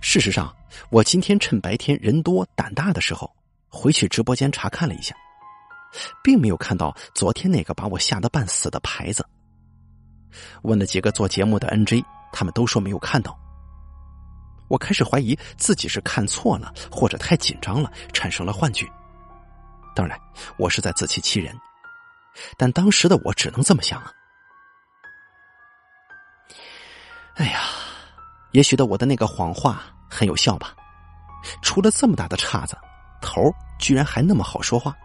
[0.02, 0.54] 事实上，
[0.90, 3.36] 我今天趁白天人多胆大的时候，
[3.68, 5.16] 回去直播间查看了一下，
[6.24, 9.26] 并没有看到昨天那个把我吓得半死的牌子。
[10.62, 13.38] 问了几个做节目的 NJ，他们都说没有看到。
[14.68, 18.86] 我开始怀疑自己是看错了，或者太紧张了，产生了幻觉。
[19.96, 20.20] 当然，
[20.58, 21.56] 我是在自欺欺人，
[22.58, 24.12] 但当时的我只能这么想啊。
[27.36, 27.62] 哎呀，
[28.52, 30.76] 也许的我的那个谎话很有效吧？
[31.62, 32.78] 出了这么大的岔子，
[33.22, 33.42] 头
[33.80, 34.96] 居然还那么好说话。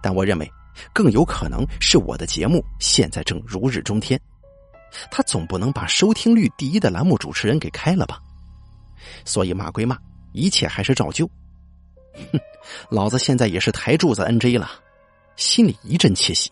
[0.00, 0.50] 但我认为，
[0.92, 4.20] 更有可能是我的节目现在正如日中天，
[5.10, 8.20] 他总不能把收听率第一的栏目主持人给开了吧？
[9.24, 9.96] 所以骂归骂，
[10.32, 11.28] 一切还是照旧。
[12.14, 12.38] 哼，
[12.90, 14.70] 老子现在也是台柱子 NJ 了，
[15.36, 16.50] 心里一阵窃喜。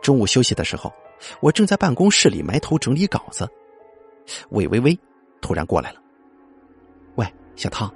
[0.00, 0.92] 中午休息的时候，
[1.40, 3.48] 我正在办公室里埋头整理稿子，
[4.50, 4.98] 魏微微
[5.40, 6.02] 突然过来了。
[7.14, 7.92] 喂，小涛，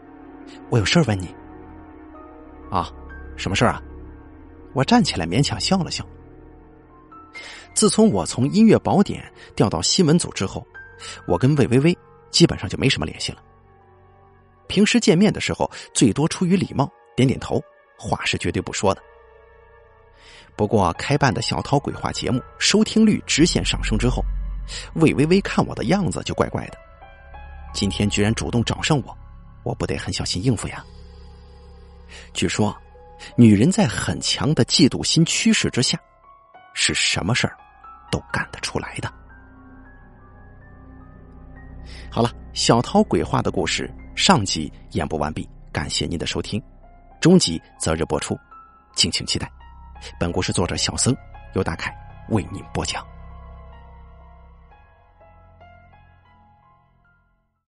[0.71, 1.35] 我有事问你。
[2.71, 2.93] 啊，
[3.37, 3.83] 什么事啊？
[4.75, 6.07] 我站起来勉强笑了笑。
[7.75, 10.67] 自从我从音乐宝典调到新闻组之后，
[11.27, 11.99] 我跟魏微微。
[12.31, 13.43] 基本上就没什么联系了。
[14.69, 17.63] 平时见面的时候，最多出于礼貌点点头，
[17.97, 19.03] 话是绝对不说的。
[20.57, 24.25] 不过开办的小涛鬼话节目收听率直线上升之后，
[24.95, 26.79] 魏微微看我的样子就怪怪的。
[27.75, 29.17] 今天居然主动找上我，
[29.63, 30.85] 我不得很小心应付呀。
[32.33, 32.77] 据说，
[33.37, 35.99] 女人在很强的嫉妒心驱使之下，
[36.73, 37.57] 是什么事儿
[38.11, 39.13] 都干得出来的。
[42.17, 46.59] 好了，小涛鬼话的故事上集演播完毕，感谢您的收听，
[47.21, 48.35] 中集择日播出，
[48.95, 49.47] 敬请期待。
[50.19, 51.15] 本故事作者小僧
[51.53, 51.95] 由大凯
[52.31, 53.05] 为您播讲。